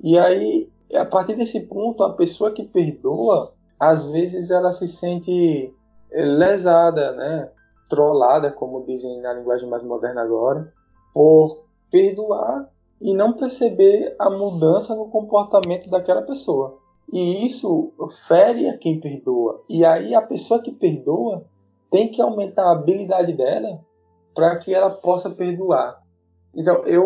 E 0.00 0.18
aí, 0.18 0.70
a 0.94 1.04
partir 1.04 1.34
desse 1.34 1.60
ponto, 1.60 2.02
a 2.02 2.12
pessoa 2.12 2.50
que 2.50 2.64
perdoa, 2.64 3.52
às 3.78 4.06
vezes 4.06 4.50
ela 4.50 4.72
se 4.72 4.88
sente 4.88 5.72
lesada, 6.10 7.12
né? 7.12 7.50
trollada, 7.88 8.50
como 8.50 8.84
dizem 8.84 9.20
na 9.20 9.34
linguagem 9.34 9.68
mais 9.68 9.82
moderna 9.82 10.22
agora, 10.22 10.72
por 11.12 11.64
perdoar 11.90 12.66
e 12.98 13.12
não 13.12 13.34
perceber 13.34 14.16
a 14.18 14.30
mudança 14.30 14.94
no 14.94 15.10
comportamento 15.10 15.90
daquela 15.90 16.22
pessoa. 16.22 16.78
E 17.12 17.46
isso 17.46 17.92
fere 18.26 18.68
a 18.68 18.78
quem 18.78 18.98
perdoa. 18.98 19.62
E 19.68 19.84
aí 19.84 20.14
a 20.14 20.22
pessoa 20.22 20.62
que 20.62 20.72
perdoa 20.72 21.44
tem 21.90 22.10
que 22.10 22.22
aumentar 22.22 22.64
a 22.64 22.72
habilidade 22.72 23.34
dela 23.34 23.80
para 24.34 24.56
que 24.56 24.74
ela 24.74 24.90
possa 24.90 25.30
perdoar. 25.30 26.00
Então, 26.54 26.84
eu 26.84 27.04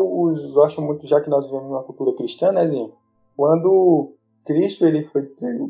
gosto 0.52 0.82
muito, 0.82 1.06
já 1.06 1.20
que 1.20 1.30
nós 1.30 1.46
vivemos 1.46 1.70
uma 1.70 1.82
cultura 1.82 2.14
cristã, 2.16 2.50
né, 2.50 2.66
Zinho? 2.66 2.92
Quando 3.36 4.14
Cristo 4.44 4.84
ele 4.86 5.04
foi 5.04 5.22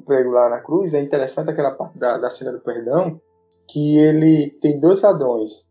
prego 0.04 0.30
lá 0.30 0.48
na 0.48 0.60
cruz, 0.60 0.94
é 0.94 1.00
interessante 1.00 1.50
aquela 1.50 1.72
parte 1.72 1.98
da, 1.98 2.16
da 2.16 2.30
cena 2.30 2.52
do 2.52 2.60
perdão, 2.60 3.20
que 3.68 3.98
ele 3.98 4.50
tem 4.60 4.78
dois 4.78 5.02
ladrões. 5.02 5.66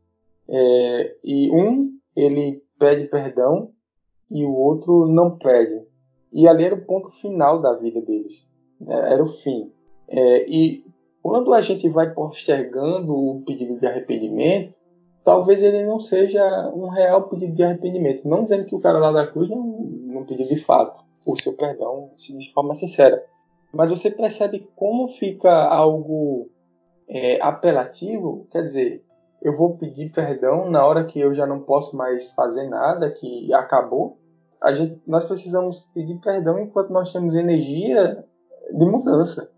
É, 0.47 1.15
e 1.23 1.51
um, 1.51 1.97
ele 2.15 2.61
pede 2.77 3.05
perdão 3.05 3.71
e 4.29 4.45
o 4.45 4.53
outro 4.53 5.07
não 5.07 5.37
pede. 5.37 5.81
E 6.31 6.47
ali 6.47 6.65
era 6.65 6.75
o 6.75 6.85
ponto 6.85 7.09
final 7.21 7.61
da 7.61 7.75
vida 7.75 8.01
deles. 8.01 8.51
Né? 8.79 9.13
Era 9.13 9.23
o 9.23 9.29
fim. 9.29 9.71
É, 10.07 10.45
e 10.49 10.83
quando 11.21 11.53
a 11.53 11.61
gente 11.61 11.89
vai 11.89 12.13
postergando 12.13 13.15
o 13.15 13.41
pedido 13.45 13.79
de 13.79 13.87
arrependimento, 13.87 14.74
talvez 15.25 15.63
ele 15.63 15.83
não 15.83 15.99
seja 15.99 16.71
um 16.73 16.87
real 16.87 17.27
pedido 17.27 17.55
de 17.55 17.63
arrependimento. 17.63 18.27
Não 18.27 18.43
dizendo 18.43 18.65
que 18.65 18.75
o 18.75 18.79
cara 18.79 18.99
lá 18.99 19.11
da 19.11 19.27
cruz 19.27 19.49
não, 19.49 19.65
não 19.65 20.23
pediu 20.23 20.47
de 20.47 20.61
fato 20.61 21.03
o 21.27 21.35
seu 21.35 21.57
perdão 21.57 22.11
de 22.15 22.53
forma 22.53 22.75
sincera. 22.75 23.25
Mas 23.73 23.89
você 23.89 24.11
percebe 24.11 24.69
como 24.75 25.09
fica 25.09 25.51
algo 25.51 26.47
é, 27.09 27.41
apelativo, 27.41 28.47
quer 28.51 28.61
dizer, 28.61 29.03
eu 29.41 29.57
vou 29.57 29.75
pedir 29.75 30.11
perdão 30.11 30.69
na 30.69 30.85
hora 30.85 31.03
que 31.03 31.19
eu 31.19 31.33
já 31.33 31.47
não 31.47 31.59
posso 31.59 31.97
mais 31.97 32.29
fazer 32.29 32.69
nada, 32.69 33.11
que 33.11 33.51
acabou. 33.53 34.17
A 34.61 34.71
gente, 34.71 35.01
nós 35.05 35.25
precisamos 35.25 35.79
pedir 35.93 36.19
perdão 36.19 36.59
enquanto 36.59 36.91
nós 36.91 37.11
temos 37.11 37.35
energia 37.35 38.23
de 38.71 38.85
mudança. 38.85 39.51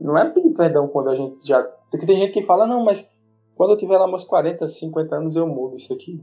Não 0.00 0.16
é 0.16 0.28
pedir 0.28 0.54
perdão 0.54 0.88
quando 0.88 1.10
a 1.10 1.14
gente 1.14 1.46
já. 1.46 1.62
Porque 1.90 2.06
tem 2.06 2.16
gente 2.16 2.32
que 2.32 2.42
fala, 2.42 2.66
não, 2.66 2.84
mas 2.84 3.06
quando 3.54 3.70
eu 3.70 3.76
tiver 3.76 3.98
lá 3.98 4.06
meus 4.06 4.24
40, 4.24 4.68
50 4.68 5.14
anos 5.14 5.36
eu 5.36 5.46
mudo 5.46 5.76
isso 5.76 5.92
aqui. 5.92 6.20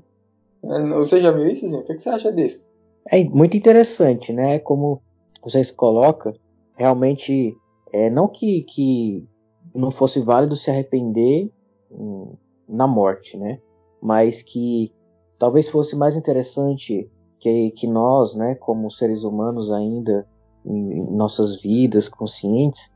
É, 0.63 0.83
você 0.95 1.21
já 1.21 1.31
viu 1.31 1.47
isso, 1.47 1.67
Zinho? 1.67 1.81
O 1.81 1.85
que 1.85 1.99
você 1.99 2.09
acha 2.09 2.31
disso? 2.31 2.67
É 3.07 3.23
muito 3.23 3.55
interessante, 3.55 4.33
né? 4.33 4.59
Como 4.59 5.01
vocês 5.41 5.71
colocam, 5.71 6.33
realmente, 6.75 7.55
é, 7.93 8.09
não 8.09 8.27
que, 8.27 8.63
que 8.63 9.25
não 9.73 9.91
fosse 9.91 10.19
válido 10.19 10.55
se 10.55 10.69
arrepender 10.69 11.51
hum, 11.91 12.33
na 12.67 12.87
morte, 12.87 13.37
né? 13.37 13.59
Mas 14.01 14.41
que 14.41 14.93
talvez 15.37 15.69
fosse 15.69 15.95
mais 15.95 16.15
interessante 16.15 17.09
que, 17.39 17.71
que 17.71 17.87
nós, 17.87 18.35
né, 18.35 18.55
como 18.55 18.91
seres 18.91 19.23
humanos 19.23 19.71
ainda 19.71 20.27
em 20.65 21.01
nossas 21.09 21.61
vidas 21.61 22.09
conscientes, 22.09 22.91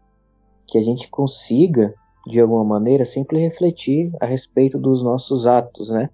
que 0.68 0.78
a 0.78 0.82
gente 0.82 1.10
consiga 1.10 1.94
de 2.26 2.40
alguma 2.40 2.64
maneira 2.64 3.06
sempre 3.06 3.40
refletir 3.40 4.12
a 4.20 4.26
respeito 4.26 4.78
dos 4.78 5.04
nossos 5.04 5.46
atos, 5.46 5.90
né? 5.90 6.10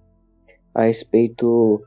A 0.74 0.84
respeito 0.84 1.82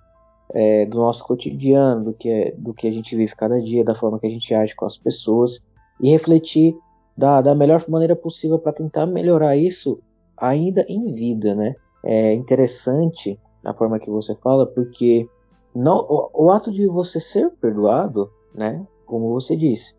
é, 0.55 0.87
do 0.87 0.99
nosso 0.99 1.25
cotidiano, 1.25 2.05
do 2.05 2.13
que, 2.13 2.29
é, 2.29 2.55
do 2.57 2.73
que 2.73 2.87
a 2.87 2.93
gente 2.93 3.17
vive 3.17 3.35
cada 3.35 3.61
dia, 3.61 3.85
da 3.85 3.95
forma 3.95 4.19
que 4.19 4.27
a 4.27 4.31
gente 4.31 4.55
age 4.55 4.75
com 4.75 4.85
as 4.85 4.97
pessoas 4.97 5.61
e 6.01 6.11
refletir 6.11 6.77
da, 7.17 7.41
da 7.41 7.55
melhor 7.55 7.85
maneira 7.89 8.17
possível 8.17 8.59
para 8.59 8.73
tentar 8.73 9.07
melhorar 9.07 9.57
isso 9.57 10.01
ainda 10.37 10.85
em 10.89 11.13
vida, 11.13 11.55
né? 11.55 11.75
É 12.05 12.33
interessante 12.33 13.39
a 13.65 13.73
forma 13.73 13.99
que 13.99 14.11
você 14.11 14.35
fala, 14.37 14.67
porque 14.67 15.29
não, 15.75 15.99
o, 16.09 16.47
o 16.47 16.51
ato 16.51 16.71
de 16.73 16.87
você 16.87 17.21
ser 17.21 17.51
perdoado, 17.61 18.31
né? 18.55 18.85
Como 19.07 19.33
você 19.33 19.57
disse, 19.57 19.95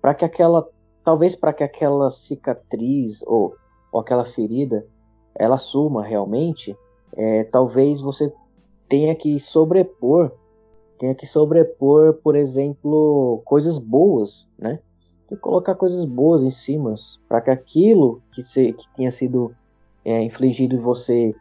para 0.00 0.14
que 0.14 0.24
aquela, 0.24 0.66
talvez 1.04 1.34
para 1.34 1.52
que 1.52 1.64
aquela 1.64 2.10
cicatriz 2.10 3.22
ou, 3.26 3.54
ou 3.92 4.00
aquela 4.00 4.24
ferida 4.24 4.86
ela 5.38 5.56
suma 5.56 6.02
realmente, 6.02 6.76
é, 7.16 7.44
talvez 7.44 8.00
você 8.00 8.32
tenha 8.88 9.14
que 9.14 9.38
sobrepor, 9.38 10.32
tenha 10.98 11.14
que 11.14 11.26
sobrepor, 11.26 12.14
por 12.14 12.34
exemplo, 12.34 13.40
coisas 13.44 13.78
boas, 13.78 14.48
né? 14.58 14.80
Que 15.28 15.36
colocar 15.36 15.76
coisas 15.76 16.04
boas 16.04 16.42
em 16.42 16.50
cima, 16.50 16.94
para 17.28 17.40
que 17.40 17.50
aquilo 17.50 18.20
que, 18.32 18.44
se, 18.44 18.72
que 18.72 18.86
tinha 18.96 19.10
sido 19.10 19.54
é, 20.04 20.20
infligido 20.22 20.74
em 20.74 20.80
você 20.80 21.34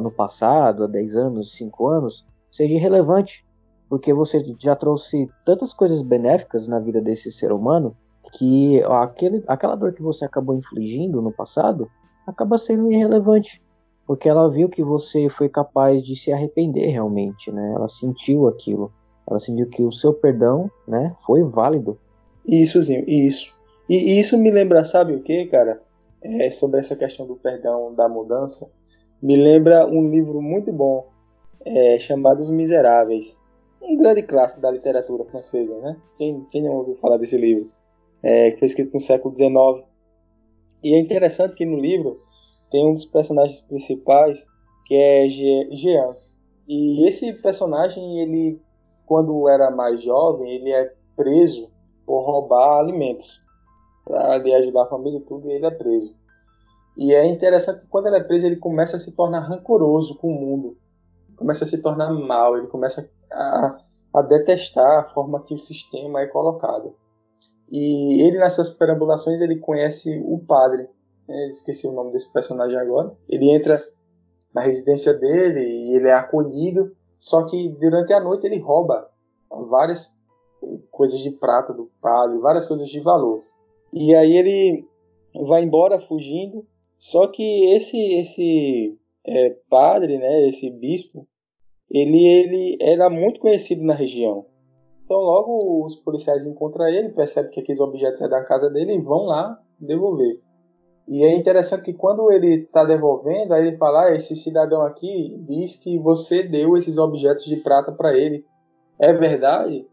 no 0.00 0.10
passado, 0.10 0.84
há 0.84 0.86
10 0.86 1.16
anos, 1.16 1.54
5 1.54 1.88
anos, 1.88 2.26
seja 2.52 2.74
irrelevante, 2.74 3.44
porque 3.88 4.12
você 4.12 4.44
já 4.58 4.76
trouxe 4.76 5.28
tantas 5.44 5.72
coisas 5.72 6.02
benéficas 6.02 6.68
na 6.68 6.78
vida 6.78 7.00
desse 7.00 7.32
ser 7.32 7.50
humano 7.50 7.96
que 8.32 8.82
aquele, 8.82 9.42
aquela 9.46 9.74
dor 9.74 9.92
que 9.92 10.02
você 10.02 10.24
acabou 10.24 10.54
infligindo 10.54 11.20
no 11.20 11.32
passado 11.32 11.90
acaba 12.26 12.58
sendo 12.58 12.90
irrelevante, 12.92 13.62
porque 14.06 14.28
ela 14.28 14.50
viu 14.50 14.68
que 14.68 14.82
você 14.82 15.28
foi 15.28 15.48
capaz 15.48 16.02
de 16.02 16.16
se 16.16 16.32
arrepender 16.32 16.86
realmente, 16.88 17.50
né? 17.52 17.72
Ela 17.74 17.88
sentiu 17.88 18.48
aquilo, 18.48 18.92
ela 19.28 19.40
sentiu 19.40 19.68
que 19.68 19.82
o 19.82 19.92
seu 19.92 20.12
perdão, 20.12 20.70
né, 20.86 21.14
foi 21.26 21.42
válido. 21.42 21.98
Isso, 22.46 22.78
isso. 23.06 23.54
E 23.88 24.18
isso 24.18 24.36
me 24.38 24.50
lembra, 24.50 24.84
sabe 24.84 25.14
o 25.14 25.22
que, 25.22 25.46
cara? 25.46 25.82
É, 26.22 26.50
sobre 26.50 26.80
essa 26.80 26.96
questão 26.96 27.26
do 27.26 27.36
perdão, 27.36 27.94
da 27.94 28.08
mudança, 28.08 28.70
me 29.22 29.36
lembra 29.36 29.86
um 29.86 30.08
livro 30.08 30.40
muito 30.40 30.72
bom 30.72 31.06
é, 31.64 31.98
chamado 31.98 32.40
Os 32.40 32.50
Miseráveis, 32.50 33.40
um 33.82 33.96
grande 33.96 34.22
clássico 34.22 34.60
da 34.60 34.70
literatura 34.70 35.24
francesa, 35.24 35.78
né? 35.80 35.96
Quem, 36.16 36.46
quem 36.50 36.62
não 36.62 36.72
ouviu 36.72 36.96
falar 36.96 37.18
desse 37.18 37.36
livro? 37.36 37.70
É, 38.24 38.52
que 38.52 38.58
foi 38.58 38.66
escrito 38.66 38.94
no 38.94 39.00
século 39.00 39.36
XIX. 39.36 39.86
E 40.82 40.94
é 40.94 40.98
interessante 40.98 41.54
que 41.54 41.66
no 41.66 41.78
livro 41.78 42.20
tem 42.70 42.86
um 42.88 42.94
dos 42.94 43.04
personagens 43.04 43.60
principais 43.60 44.44
que 44.86 44.94
é 44.94 45.28
Jean. 45.28 46.16
E 46.66 47.06
esse 47.06 47.32
personagem, 47.34 48.20
ele, 48.20 48.60
quando 49.06 49.48
era 49.48 49.70
mais 49.70 50.02
jovem, 50.02 50.50
ele 50.50 50.72
é 50.72 50.92
preso 51.14 51.70
por 52.06 52.24
roubar 52.24 52.80
alimentos 52.80 53.40
para 54.04 54.36
ajudar 54.36 54.82
a 54.82 54.88
família 54.88 55.18
e 55.18 55.22
tudo, 55.22 55.48
e 55.48 55.52
ele 55.52 55.66
é 55.66 55.70
preso. 55.70 56.16
E 56.96 57.14
é 57.14 57.26
interessante 57.26 57.80
que 57.80 57.88
quando 57.88 58.06
ele 58.06 58.16
é 58.16 58.22
preso, 58.22 58.46
ele 58.46 58.56
começa 58.56 58.96
a 58.96 59.00
se 59.00 59.12
tornar 59.16 59.40
rancoroso 59.40 60.16
com 60.16 60.28
o 60.28 60.40
mundo, 60.40 60.76
começa 61.36 61.64
a 61.64 61.68
se 61.68 61.80
tornar 61.82 62.12
mal, 62.12 62.56
ele 62.56 62.68
começa 62.68 63.10
a, 63.32 63.80
a 64.14 64.22
detestar 64.22 65.00
a 65.00 65.08
forma 65.14 65.42
que 65.42 65.54
o 65.54 65.58
sistema 65.58 66.20
é 66.20 66.26
colocado. 66.26 66.94
E 67.76 68.22
ele, 68.22 68.38
nas 68.38 68.52
suas 68.52 68.70
perambulações, 68.70 69.40
ele 69.40 69.56
conhece 69.56 70.22
o 70.24 70.38
padre, 70.38 70.88
esqueci 71.50 71.88
o 71.88 71.92
nome 71.92 72.12
desse 72.12 72.32
personagem 72.32 72.78
agora. 72.78 73.12
Ele 73.28 73.50
entra 73.50 73.84
na 74.54 74.60
residência 74.60 75.12
dele 75.12 75.60
e 75.60 75.96
ele 75.96 76.06
é 76.06 76.12
acolhido, 76.12 76.94
só 77.18 77.44
que 77.44 77.70
durante 77.70 78.12
a 78.12 78.20
noite 78.20 78.46
ele 78.46 78.60
rouba 78.60 79.10
várias 79.50 80.16
coisas 80.92 81.18
de 81.18 81.32
prata 81.32 81.72
do 81.72 81.90
padre, 82.00 82.38
várias 82.38 82.68
coisas 82.68 82.88
de 82.88 83.00
valor. 83.00 83.42
E 83.92 84.14
aí 84.14 84.36
ele 84.36 84.86
vai 85.44 85.64
embora 85.64 86.00
fugindo, 86.00 86.64
só 86.96 87.26
que 87.26 87.74
esse 87.74 87.98
esse 88.14 88.96
é, 89.26 89.50
padre, 89.68 90.16
né, 90.18 90.48
esse 90.48 90.70
bispo, 90.70 91.26
ele, 91.90 92.24
ele 92.24 92.78
era 92.80 93.10
muito 93.10 93.40
conhecido 93.40 93.82
na 93.82 93.94
região. 93.94 94.46
Então 95.04 95.18
logo 95.18 95.84
os 95.84 95.96
policiais 95.96 96.46
encontram 96.46 96.88
ele, 96.88 97.10
percebem 97.10 97.50
que 97.50 97.60
aqueles 97.60 97.80
objetos 97.80 98.22
é 98.22 98.28
da 98.28 98.42
casa 98.42 98.70
dele 98.70 98.94
e 98.94 99.00
vão 99.00 99.24
lá 99.24 99.60
devolver. 99.78 100.40
E 101.06 101.22
é 101.22 101.36
interessante 101.36 101.84
que 101.84 101.92
quando 101.92 102.32
ele 102.32 102.62
está 102.62 102.84
devolvendo, 102.84 103.52
aí 103.52 103.66
ele 103.66 103.76
fala: 103.76 104.06
ah, 104.06 104.14
esse 104.14 104.34
cidadão 104.34 104.80
aqui 104.82 105.36
diz 105.46 105.76
que 105.76 105.98
você 105.98 106.42
deu 106.42 106.76
esses 106.76 106.96
objetos 106.96 107.44
de 107.44 107.56
prata 107.56 107.92
para 107.92 108.16
ele. 108.16 108.44
É 108.98 109.12
verdade? 109.12 109.86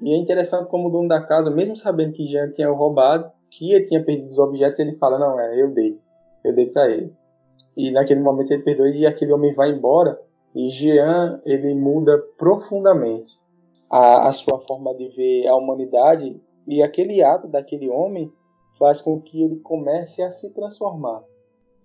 E 0.00 0.12
é 0.12 0.16
interessante 0.16 0.68
como 0.68 0.88
o 0.88 0.90
dono 0.90 1.08
da 1.08 1.20
casa, 1.20 1.50
mesmo 1.50 1.76
sabendo 1.76 2.12
que 2.12 2.26
Jean 2.26 2.50
tinha 2.50 2.70
roubado, 2.70 3.30
que 3.50 3.72
ele 3.72 3.86
tinha 3.86 4.04
perdido 4.04 4.30
os 4.30 4.38
objetos, 4.38 4.80
ele 4.80 4.96
fala: 4.96 5.18
não, 5.18 5.38
é, 5.38 5.60
eu 5.60 5.72
dei. 5.72 6.00
Eu 6.44 6.52
dei 6.52 6.66
para 6.66 6.90
ele. 6.90 7.12
E 7.76 7.92
naquele 7.92 8.20
momento 8.20 8.50
ele 8.50 8.62
perdoa 8.64 8.88
e 8.88 9.06
aquele 9.06 9.32
homem 9.32 9.54
vai 9.54 9.70
embora. 9.70 10.20
E 10.52 10.68
Jean, 10.70 11.40
ele 11.44 11.72
muda 11.74 12.18
profundamente 12.36 13.38
a, 13.90 14.28
a 14.28 14.32
sua 14.32 14.60
forma 14.60 14.94
de 14.94 15.08
ver 15.08 15.46
a 15.46 15.56
humanidade. 15.56 16.40
E 16.66 16.82
aquele 16.82 17.22
ato 17.22 17.48
daquele 17.48 17.88
homem 17.88 18.32
faz 18.78 19.00
com 19.00 19.20
que 19.20 19.42
ele 19.42 19.56
comece 19.56 20.22
a 20.22 20.30
se 20.30 20.52
transformar. 20.52 21.22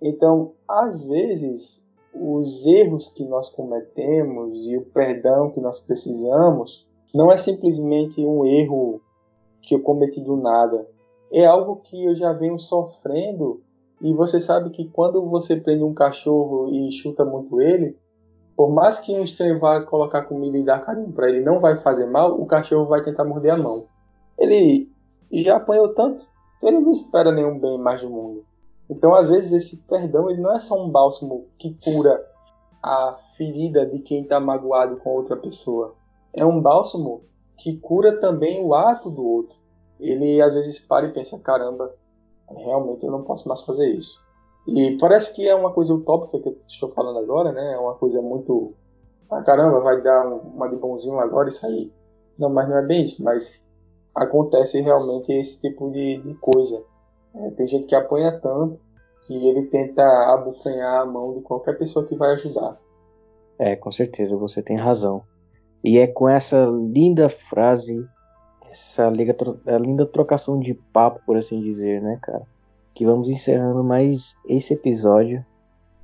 Então, 0.01 0.51
às 0.67 1.03
vezes, 1.03 1.83
os 2.13 2.65
erros 2.65 3.07
que 3.07 3.25
nós 3.25 3.49
cometemos 3.49 4.67
e 4.67 4.77
o 4.77 4.85
perdão 4.85 5.49
que 5.49 5.61
nós 5.61 5.79
precisamos 5.79 6.85
não 7.13 7.31
é 7.31 7.37
simplesmente 7.37 8.25
um 8.25 8.45
erro 8.45 9.01
que 9.61 9.75
eu 9.75 9.81
cometi 9.81 10.21
do 10.21 10.35
nada. 10.35 10.87
É 11.31 11.45
algo 11.45 11.77
que 11.77 12.03
eu 12.03 12.15
já 12.15 12.33
venho 12.33 12.59
sofrendo 12.59 13.61
e 14.01 14.13
você 14.13 14.39
sabe 14.39 14.69
que 14.69 14.85
quando 14.89 15.21
você 15.29 15.55
prende 15.55 15.83
um 15.83 15.93
cachorro 15.93 16.69
e 16.69 16.91
chuta 16.91 17.23
muito 17.23 17.61
ele, 17.61 17.97
por 18.55 18.71
mais 18.71 18.99
que 18.99 19.13
um 19.13 19.23
estranho 19.23 19.59
vá 19.59 19.81
colocar 19.81 20.23
comida 20.23 20.57
e 20.57 20.65
dar 20.65 20.85
carinho 20.85 21.11
para 21.11 21.29
ele, 21.29 21.41
não 21.41 21.59
vai 21.59 21.77
fazer 21.77 22.05
mal, 22.05 22.39
o 22.39 22.45
cachorro 22.45 22.85
vai 22.85 23.03
tentar 23.03 23.25
morder 23.25 23.53
a 23.53 23.57
mão. 23.57 23.85
Ele 24.37 24.91
já 25.31 25.57
apanhou 25.57 25.93
tanto 25.93 26.25
Então 26.57 26.69
ele 26.69 26.79
não 26.79 26.91
espera 26.91 27.31
nenhum 27.31 27.59
bem 27.59 27.77
mais 27.77 28.01
do 28.01 28.09
mundo. 28.09 28.45
Então, 28.89 29.13
às 29.15 29.27
vezes, 29.27 29.51
esse 29.51 29.77
perdão 29.87 30.29
ele 30.29 30.41
não 30.41 30.51
é 30.51 30.59
só 30.59 30.83
um 30.83 30.89
bálsamo 30.89 31.47
que 31.57 31.73
cura 31.83 32.23
a 32.81 33.17
ferida 33.35 33.85
de 33.85 33.99
quem 33.99 34.23
está 34.23 34.39
magoado 34.39 34.97
com 34.97 35.11
outra 35.11 35.35
pessoa. 35.35 35.95
É 36.33 36.45
um 36.45 36.61
bálsamo 36.61 37.23
que 37.57 37.77
cura 37.77 38.19
também 38.19 38.63
o 38.63 38.73
ato 38.73 39.09
do 39.09 39.25
outro. 39.25 39.57
Ele 39.99 40.41
às 40.41 40.53
vezes 40.53 40.79
para 40.79 41.07
e 41.07 41.13
pensa: 41.13 41.39
caramba, 41.39 41.93
realmente 42.49 43.05
eu 43.05 43.11
não 43.11 43.23
posso 43.23 43.47
mais 43.47 43.61
fazer 43.61 43.89
isso. 43.89 44.22
E 44.67 44.97
parece 44.97 45.33
que 45.35 45.47
é 45.47 45.53
uma 45.53 45.71
coisa 45.71 45.93
utópica 45.93 46.39
que 46.39 46.49
eu 46.49 46.57
estou 46.67 46.91
falando 46.93 47.19
agora, 47.19 47.51
né? 47.51 47.73
É 47.73 47.77
uma 47.77 47.95
coisa 47.95 48.21
muito. 48.21 48.73
Ah, 49.29 49.41
caramba, 49.41 49.79
vai 49.81 50.01
dar 50.01 50.25
uma 50.27 50.69
de 50.69 50.75
bonzinho 50.77 51.19
agora 51.19 51.49
isso 51.49 51.65
aí. 51.65 51.91
Não, 52.39 52.49
mas 52.49 52.69
não 52.69 52.77
é 52.77 52.85
bem 52.85 53.03
isso. 53.03 53.23
Mas 53.23 53.61
acontece 54.15 54.79
realmente 54.79 55.33
esse 55.33 55.59
tipo 55.59 55.91
de, 55.91 56.17
de 56.17 56.35
coisa. 56.35 56.83
É, 57.35 57.49
tem 57.51 57.67
gente 57.67 57.87
que 57.87 57.95
apanha 57.95 58.39
tanto 58.39 58.79
que 59.25 59.47
ele 59.47 59.63
tenta 59.63 60.03
abocanhar 60.33 61.01
a 61.01 61.05
mão 61.05 61.33
de 61.33 61.41
qualquer 61.41 61.77
pessoa 61.77 62.05
que 62.05 62.15
vai 62.15 62.33
ajudar. 62.33 62.77
É, 63.57 63.75
com 63.75 63.91
certeza, 63.91 64.35
você 64.35 64.61
tem 64.61 64.77
razão. 64.77 65.23
E 65.83 65.97
é 65.97 66.07
com 66.07 66.27
essa 66.29 66.65
linda 66.65 67.29
frase, 67.29 68.05
essa 68.69 69.09
linda 69.09 70.05
trocação 70.05 70.59
de 70.59 70.73
papo, 70.73 71.21
por 71.25 71.37
assim 71.37 71.61
dizer, 71.61 72.01
né, 72.01 72.19
cara? 72.21 72.45
Que 72.93 73.05
vamos 73.05 73.29
encerrando 73.29 73.83
mais 73.83 74.35
esse 74.47 74.73
episódio 74.73 75.43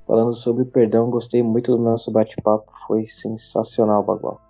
falando 0.07 0.33
sobre 0.35 0.65
perdão. 0.65 1.09
Gostei 1.09 1.43
muito 1.43 1.75
do 1.75 1.83
nosso 1.83 2.11
bate-papo, 2.11 2.71
foi 2.87 3.05
sensacional, 3.05 4.03
Bagual. 4.03 4.41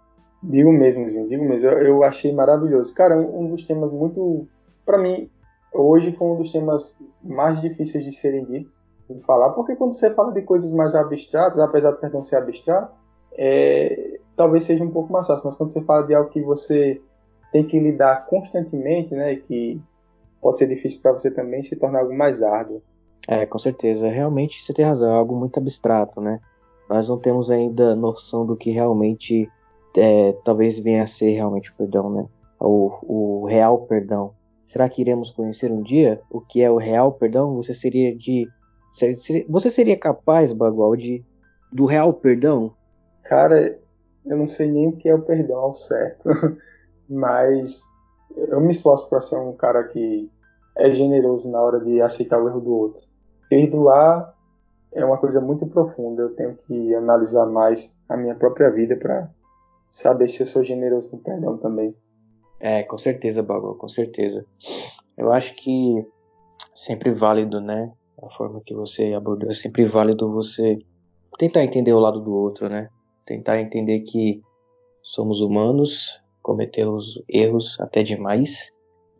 Digo 0.41 0.71
mesmo, 0.71 1.07
Zinho, 1.09 1.27
digo 1.27 1.43
mesmo. 1.43 1.69
Eu, 1.69 1.77
eu 1.79 2.03
achei 2.03 2.33
maravilhoso. 2.33 2.93
Cara, 2.93 3.17
um, 3.19 3.41
um 3.41 3.49
dos 3.49 3.65
temas 3.65 3.91
muito. 3.91 4.47
para 4.85 4.97
mim, 4.97 5.29
hoje 5.73 6.13
foi 6.13 6.27
um 6.27 6.37
dos 6.37 6.51
temas 6.51 6.97
mais 7.21 7.59
difíceis 7.59 8.05
de 8.05 8.11
serem 8.13 8.45
ditos, 8.45 8.73
de 9.09 9.19
falar, 9.21 9.49
porque 9.49 9.75
quando 9.75 9.93
você 9.93 10.09
fala 10.13 10.31
de 10.31 10.41
coisas 10.41 10.71
mais 10.71 10.95
abstratas, 10.95 11.59
apesar 11.59 11.91
do 11.91 11.97
perdão 11.97 12.23
ser 12.23 12.37
abstrato, 12.37 12.93
é, 13.33 14.19
talvez 14.35 14.63
seja 14.63 14.83
um 14.83 14.91
pouco 14.91 15.11
mais 15.11 15.27
fácil, 15.27 15.43
mas 15.45 15.55
quando 15.55 15.71
você 15.71 15.81
fala 15.83 16.05
de 16.05 16.15
algo 16.15 16.29
que 16.29 16.41
você 16.41 17.01
tem 17.51 17.65
que 17.65 17.79
lidar 17.79 18.25
constantemente, 18.27 19.13
né, 19.13 19.35
que 19.35 19.81
pode 20.41 20.59
ser 20.59 20.67
difícil 20.67 21.01
para 21.01 21.13
você 21.13 21.31
também, 21.31 21.61
se 21.61 21.75
torna 21.75 21.99
algo 21.99 22.15
mais 22.15 22.41
árduo. 22.41 22.81
É, 23.27 23.45
com 23.45 23.59
certeza. 23.59 24.07
Realmente 24.07 24.63
você 24.63 24.73
tem 24.73 24.85
razão, 24.85 25.09
é 25.11 25.15
algo 25.15 25.35
muito 25.35 25.57
abstrato, 25.57 26.21
né? 26.21 26.39
Nós 26.89 27.07
não 27.07 27.17
temos 27.17 27.51
ainda 27.51 27.95
noção 27.95 28.45
do 28.45 28.55
que 28.55 28.71
realmente 28.71 29.47
é, 29.95 30.33
talvez 30.43 30.79
venha 30.79 31.03
a 31.03 31.07
ser 31.07 31.31
realmente 31.31 31.71
o 31.71 31.75
perdão, 31.75 32.09
né? 32.09 32.25
O, 32.59 33.43
o 33.43 33.45
real 33.45 33.79
perdão. 33.85 34.33
Será 34.65 34.87
que 34.89 35.01
iremos 35.01 35.31
conhecer 35.31 35.71
um 35.71 35.81
dia 35.81 36.21
o 36.29 36.41
que 36.41 36.61
é 36.61 36.69
o 36.69 36.77
real 36.77 37.11
perdão? 37.11 37.55
Você 37.55 37.73
seria 37.73 38.15
de. 38.15 38.47
Você 39.47 39.69
seria 39.69 39.97
capaz, 39.97 40.51
Bagual, 40.51 40.95
de. 40.95 41.23
do 41.71 41.85
real 41.85 42.13
perdão? 42.13 42.73
Cara, 43.23 43.79
eu 44.25 44.37
não 44.37 44.47
sei 44.47 44.71
nem 44.71 44.87
o 44.87 44.97
que 44.97 45.09
é 45.09 45.15
o 45.15 45.21
perdão 45.21 45.57
ao 45.57 45.73
certo. 45.73 46.29
Mas 47.09 47.83
eu 48.47 48.61
me 48.61 48.71
esforço 48.71 49.09
para 49.09 49.19
ser 49.19 49.37
um 49.37 49.53
cara 49.53 49.83
que 49.83 50.29
é 50.77 50.91
generoso 50.93 51.51
na 51.51 51.61
hora 51.61 51.79
de 51.79 52.01
aceitar 52.01 52.41
o 52.41 52.47
erro 52.47 52.61
do 52.61 52.73
outro. 52.73 53.03
Perdoar 53.49 54.33
é 54.93 55.03
uma 55.03 55.17
coisa 55.17 55.41
muito 55.41 55.67
profunda. 55.67 56.23
Eu 56.23 56.35
tenho 56.35 56.55
que 56.55 56.95
analisar 56.95 57.45
mais 57.45 57.97
a 58.07 58.15
minha 58.15 58.35
própria 58.35 58.69
vida 58.69 58.95
para 58.95 59.29
saber 59.91 60.27
se 60.27 60.41
eu 60.41 60.47
sou 60.47 60.63
generoso 60.63 61.15
no 61.15 61.21
perdão 61.21 61.57
também. 61.57 61.95
É, 62.59 62.83
com 62.83 62.97
certeza, 62.97 63.41
Bago, 63.41 63.75
com 63.75 63.87
certeza. 63.87 64.45
Eu 65.17 65.31
acho 65.31 65.55
que 65.55 66.05
sempre 66.73 67.13
válido, 67.13 67.59
né? 67.59 67.91
A 68.21 68.29
forma 68.31 68.61
que 68.65 68.73
você 68.73 69.13
abordou 69.13 69.49
é 69.49 69.53
sempre 69.53 69.85
válido 69.87 70.31
você 70.31 70.77
tentar 71.37 71.63
entender 71.63 71.93
o 71.93 71.99
lado 71.99 72.19
do 72.19 72.33
outro, 72.33 72.67
né? 72.67 72.89
Tentar 73.25 73.59
entender 73.61 74.01
que 74.01 74.41
somos 75.01 75.41
humanos, 75.41 76.21
cometemos 76.41 77.21
erros 77.27 77.79
até 77.79 78.03
demais 78.03 78.71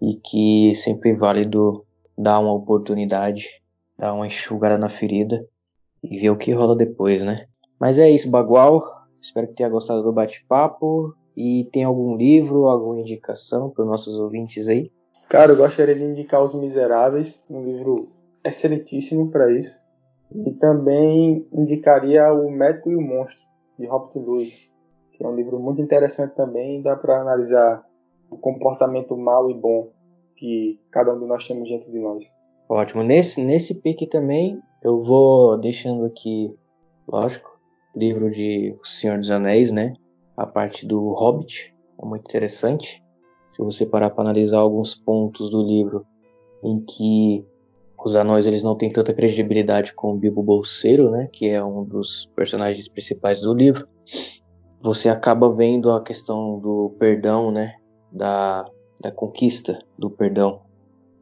e 0.02 0.16
que 0.16 0.74
sempre 0.76 1.14
válido 1.14 1.86
dar 2.18 2.40
uma 2.40 2.54
oportunidade, 2.54 3.62
dar 3.98 4.14
uma 4.14 4.28
enxugada 4.28 4.78
na 4.78 4.90
ferida 4.90 5.46
e 6.04 6.20
ver 6.20 6.30
o 6.30 6.38
que 6.38 6.54
rola 6.54 6.76
depois, 6.76 7.22
né? 7.22 7.46
Mas 7.80 7.98
é 7.98 8.10
isso, 8.10 8.30
Bagual. 8.30 8.84
Espero 9.22 9.48
que 9.48 9.56
tenha 9.56 9.70
gostado 9.70 10.04
do 10.04 10.12
bate-papo. 10.12 11.14
E 11.36 11.70
tem 11.72 11.86
algum 11.86 12.18
livro, 12.18 12.68
alguma 12.68 13.00
indicação 13.00 13.70
para 13.70 13.84
os 13.84 13.90
nossos 13.90 14.20
ouvintes 14.20 14.68
aí? 14.68 14.92
Cara, 15.30 15.54
eu 15.54 15.58
gostaria 15.58 15.96
de 15.96 16.04
indicar 16.04 16.44
Os 16.44 16.54
Miseráveis, 16.54 17.42
um 17.50 17.64
livro 17.64 18.10
excelentíssimo 18.44 19.32
para 19.32 19.52
isso. 19.52 19.80
E 20.34 20.52
também 20.52 21.48
indicaria 21.54 22.34
O 22.34 22.52
Médico 22.52 22.92
e 22.92 22.96
o 22.96 23.02
Monstro, 23.02 23.48
de 23.78 23.86
Robert 23.86 24.12
Louis, 24.18 24.70
que 25.20 25.26
é 25.26 25.28
um 25.28 25.36
livro 25.36 25.60
muito 25.60 25.82
interessante 25.82 26.34
também, 26.34 26.82
dá 26.82 26.96
para 26.96 27.20
analisar 27.20 27.86
o 28.32 28.38
comportamento 28.38 29.18
mal 29.18 29.52
e 29.52 29.54
bom 29.54 29.90
que 30.38 30.80
cada 30.90 31.14
um 31.14 31.20
de 31.20 31.26
nós 31.26 31.46
temos 31.46 31.68
dentro 31.68 31.92
de 31.92 32.00
nós. 32.00 32.26
Ótimo. 32.70 33.04
Nesse, 33.04 33.44
nesse 33.44 33.76
pique 33.76 34.08
também, 34.08 34.62
eu 34.82 35.04
vou 35.04 35.58
deixando 35.58 36.06
aqui, 36.06 36.56
lógico, 37.06 37.60
livro 37.94 38.32
de 38.32 38.74
O 38.82 38.88
Senhor 38.88 39.18
dos 39.18 39.30
Anéis, 39.30 39.72
né? 39.72 39.94
a 40.38 40.48
parte 40.48 40.86
do 40.86 41.12
Hobbit, 41.12 41.76
é 42.02 42.06
muito 42.06 42.24
interessante. 42.24 43.04
Se 43.52 43.62
você 43.62 43.86
parar 43.86 44.12
para 44.12 44.24
analisar 44.24 44.60
alguns 44.60 44.96
pontos 44.96 45.50
do 45.50 45.62
livro 45.62 46.06
em 46.64 46.80
que 46.80 47.46
os 48.06 48.16
anões 48.16 48.46
eles 48.46 48.64
não 48.64 48.78
têm 48.78 48.90
tanta 48.90 49.14
credibilidade 49.14 49.94
com 49.94 50.14
o 50.14 50.18
Bilbo 50.18 50.42
Bolseiro, 50.42 51.12
né, 51.12 51.28
que 51.34 51.50
é 51.50 51.62
um 51.62 51.84
dos 51.84 52.30
personagens 52.34 52.88
principais 52.88 53.42
do 53.42 53.54
livro, 53.54 53.86
você 54.82 55.10
acaba 55.10 55.52
vendo 55.52 55.92
a 55.92 56.02
questão 56.02 56.60
do 56.60 56.96
perdão, 57.00 57.52
né, 57.52 57.76
da, 58.12 58.66
da 59.02 59.12
conquista 59.12 59.80
do 59.98 60.10
perdão, 60.10 60.62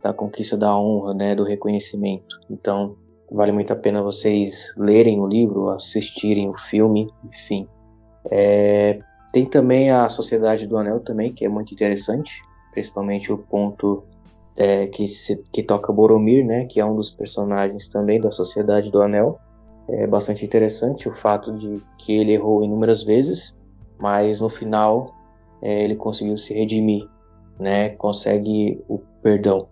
da 0.01 0.13
conquista 0.13 0.55
da 0.55 0.77
honra, 0.77 1.13
né, 1.13 1.35
do 1.35 1.43
reconhecimento. 1.43 2.39
Então, 2.49 2.95
vale 3.31 3.51
muito 3.51 3.73
a 3.73 3.75
pena 3.75 4.01
vocês 4.01 4.73
lerem 4.77 5.19
o 5.19 5.27
livro, 5.27 5.69
assistirem 5.69 6.49
o 6.49 6.57
filme, 6.57 7.09
enfim. 7.25 7.67
É, 8.29 8.99
tem 9.33 9.45
também 9.45 9.89
a 9.89 10.07
Sociedade 10.09 10.67
do 10.67 10.77
Anel 10.77 10.99
também, 10.99 11.33
que 11.33 11.45
é 11.45 11.49
muito 11.49 11.73
interessante, 11.73 12.41
principalmente 12.71 13.31
o 13.31 13.37
ponto 13.37 14.03
é, 14.55 14.87
que, 14.87 15.07
se, 15.07 15.37
que 15.51 15.63
toca 15.63 15.91
Boromir, 15.91 16.45
né, 16.45 16.65
que 16.65 16.79
é 16.79 16.85
um 16.85 16.95
dos 16.95 17.11
personagens 17.11 17.87
também 17.87 18.19
da 18.19 18.31
Sociedade 18.31 18.91
do 18.91 19.01
Anel. 19.01 19.39
É 19.89 20.05
bastante 20.05 20.45
interessante 20.45 21.07
o 21.07 21.15
fato 21.15 21.53
de 21.53 21.81
que 21.97 22.13
ele 22.13 22.33
errou 22.33 22.63
inúmeras 22.63 23.03
vezes, 23.03 23.55
mas 23.97 24.41
no 24.41 24.49
final 24.49 25.13
é, 25.61 25.83
ele 25.83 25.95
conseguiu 25.95 26.37
se 26.37 26.53
redimir, 26.53 27.07
né, 27.59 27.89
consegue 27.89 28.83
o 28.87 28.99
perdão. 29.21 29.67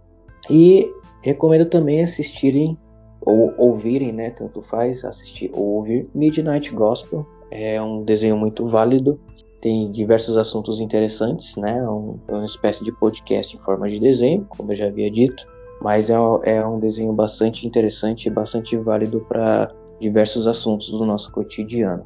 E 0.50 0.90
recomendo 1.22 1.66
também 1.66 2.02
assistirem 2.02 2.78
ou 3.22 3.54
ouvirem, 3.58 4.12
né, 4.12 4.30
tanto 4.30 4.62
faz 4.62 5.04
assistir 5.04 5.52
ou 5.54 5.78
ouvir 5.78 6.08
Midnight 6.14 6.72
Gospel, 6.72 7.26
é 7.52 7.82
um 7.82 8.04
desenho 8.04 8.38
muito 8.38 8.68
válido, 8.68 9.20
tem 9.62 9.92
diversos 9.92 10.38
assuntos 10.38 10.80
interessantes, 10.80 11.56
né? 11.56 11.80
É, 11.80 11.90
um, 11.90 12.20
é 12.28 12.34
uma 12.34 12.46
espécie 12.46 12.84
de 12.84 12.92
podcast 12.92 13.56
em 13.56 13.60
forma 13.60 13.90
de 13.90 14.00
desenho, 14.00 14.46
como 14.48 14.72
eu 14.72 14.76
já 14.76 14.86
havia 14.86 15.10
dito, 15.10 15.48
mas 15.82 16.10
é, 16.10 16.16
é 16.44 16.66
um 16.66 16.80
desenho 16.80 17.12
bastante 17.14 17.66
interessante 17.66 18.30
bastante 18.30 18.78
válido 18.78 19.22
para 19.28 19.74
diversos 20.00 20.48
assuntos 20.48 20.90
do 20.90 21.06
nosso 21.06 21.32
cotidiano. 21.32 22.06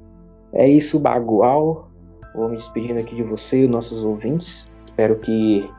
É 0.54 0.68
isso, 0.68 1.00
Bagual. 1.00 1.90
Vou 2.34 2.50
me 2.50 2.56
despedindo 2.56 3.00
aqui 3.00 3.16
de 3.16 3.24
você 3.24 3.64
e 3.64 3.68
nossos 3.68 4.04
ouvintes. 4.04 4.68
Espero 4.86 5.18
que 5.18 5.70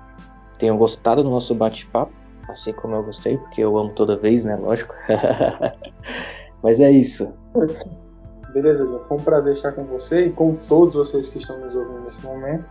tenham 0.59 0.77
gostado 0.77 1.23
do 1.23 1.31
nosso 1.31 1.55
bate-papo, 1.55 2.13
assim 2.49 2.73
como 2.73 2.95
eu 2.95 3.03
gostei, 3.03 3.39
porque 3.39 3.63
eu 3.63 3.77
amo 3.79 3.93
toda 3.95 4.17
vez, 4.17 4.45
né? 4.45 4.57
Lógico. 4.57 4.95
Mas 6.63 6.81
é 6.81 6.91
isso. 6.91 7.29
Beleza? 8.53 8.99
Foi 9.01 9.17
um 9.17 9.21
prazer 9.21 9.53
estar 9.53 9.73
com 9.73 9.85
você 9.85 10.27
e 10.27 10.31
com 10.31 10.55
todos 10.55 10.95
vocês 10.95 11.29
que 11.29 11.39
estão 11.39 11.59
nos 11.59 11.75
ouvindo 11.75 12.01
nesse 12.01 12.25
momento. 12.25 12.65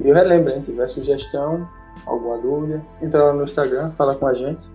E 0.00 0.08
eu 0.08 0.14
relembro, 0.14 0.52
se 0.52 0.62
tiver 0.62 0.86
sugestão, 0.88 1.68
alguma 2.06 2.38
dúvida, 2.38 2.84
entra 3.02 3.24
lá 3.24 3.32
no 3.32 3.44
Instagram, 3.44 3.90
fala 3.90 4.14
com 4.16 4.26
a 4.26 4.34
gente. 4.34 4.68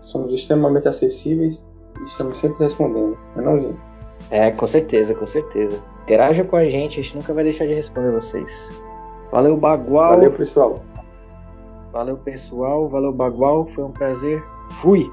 Somos 0.00 0.34
extremamente 0.34 0.88
acessíveis 0.88 1.70
estamos 2.00 2.38
sempre 2.38 2.64
respondendo. 2.64 3.16
Menãozinho. 3.36 3.78
É, 4.30 4.50
com 4.50 4.66
certeza, 4.66 5.14
com 5.14 5.26
certeza. 5.26 5.82
Interaja 6.04 6.44
com 6.44 6.56
a 6.56 6.64
gente, 6.64 7.00
a 7.00 7.02
gente 7.02 7.16
nunca 7.16 7.34
vai 7.34 7.44
deixar 7.44 7.66
de 7.66 7.74
responder 7.74 8.10
vocês. 8.12 8.72
Valeu, 9.30 9.56
Bagual. 9.56 10.10
Valeu, 10.10 10.32
pessoal. 10.32 10.80
Valeu, 11.92 12.16
pessoal. 12.16 12.88
Valeu, 12.88 13.12
Bagual. 13.12 13.66
Foi 13.74 13.84
um 13.84 13.90
prazer. 13.90 14.42
Fui. 14.80 15.10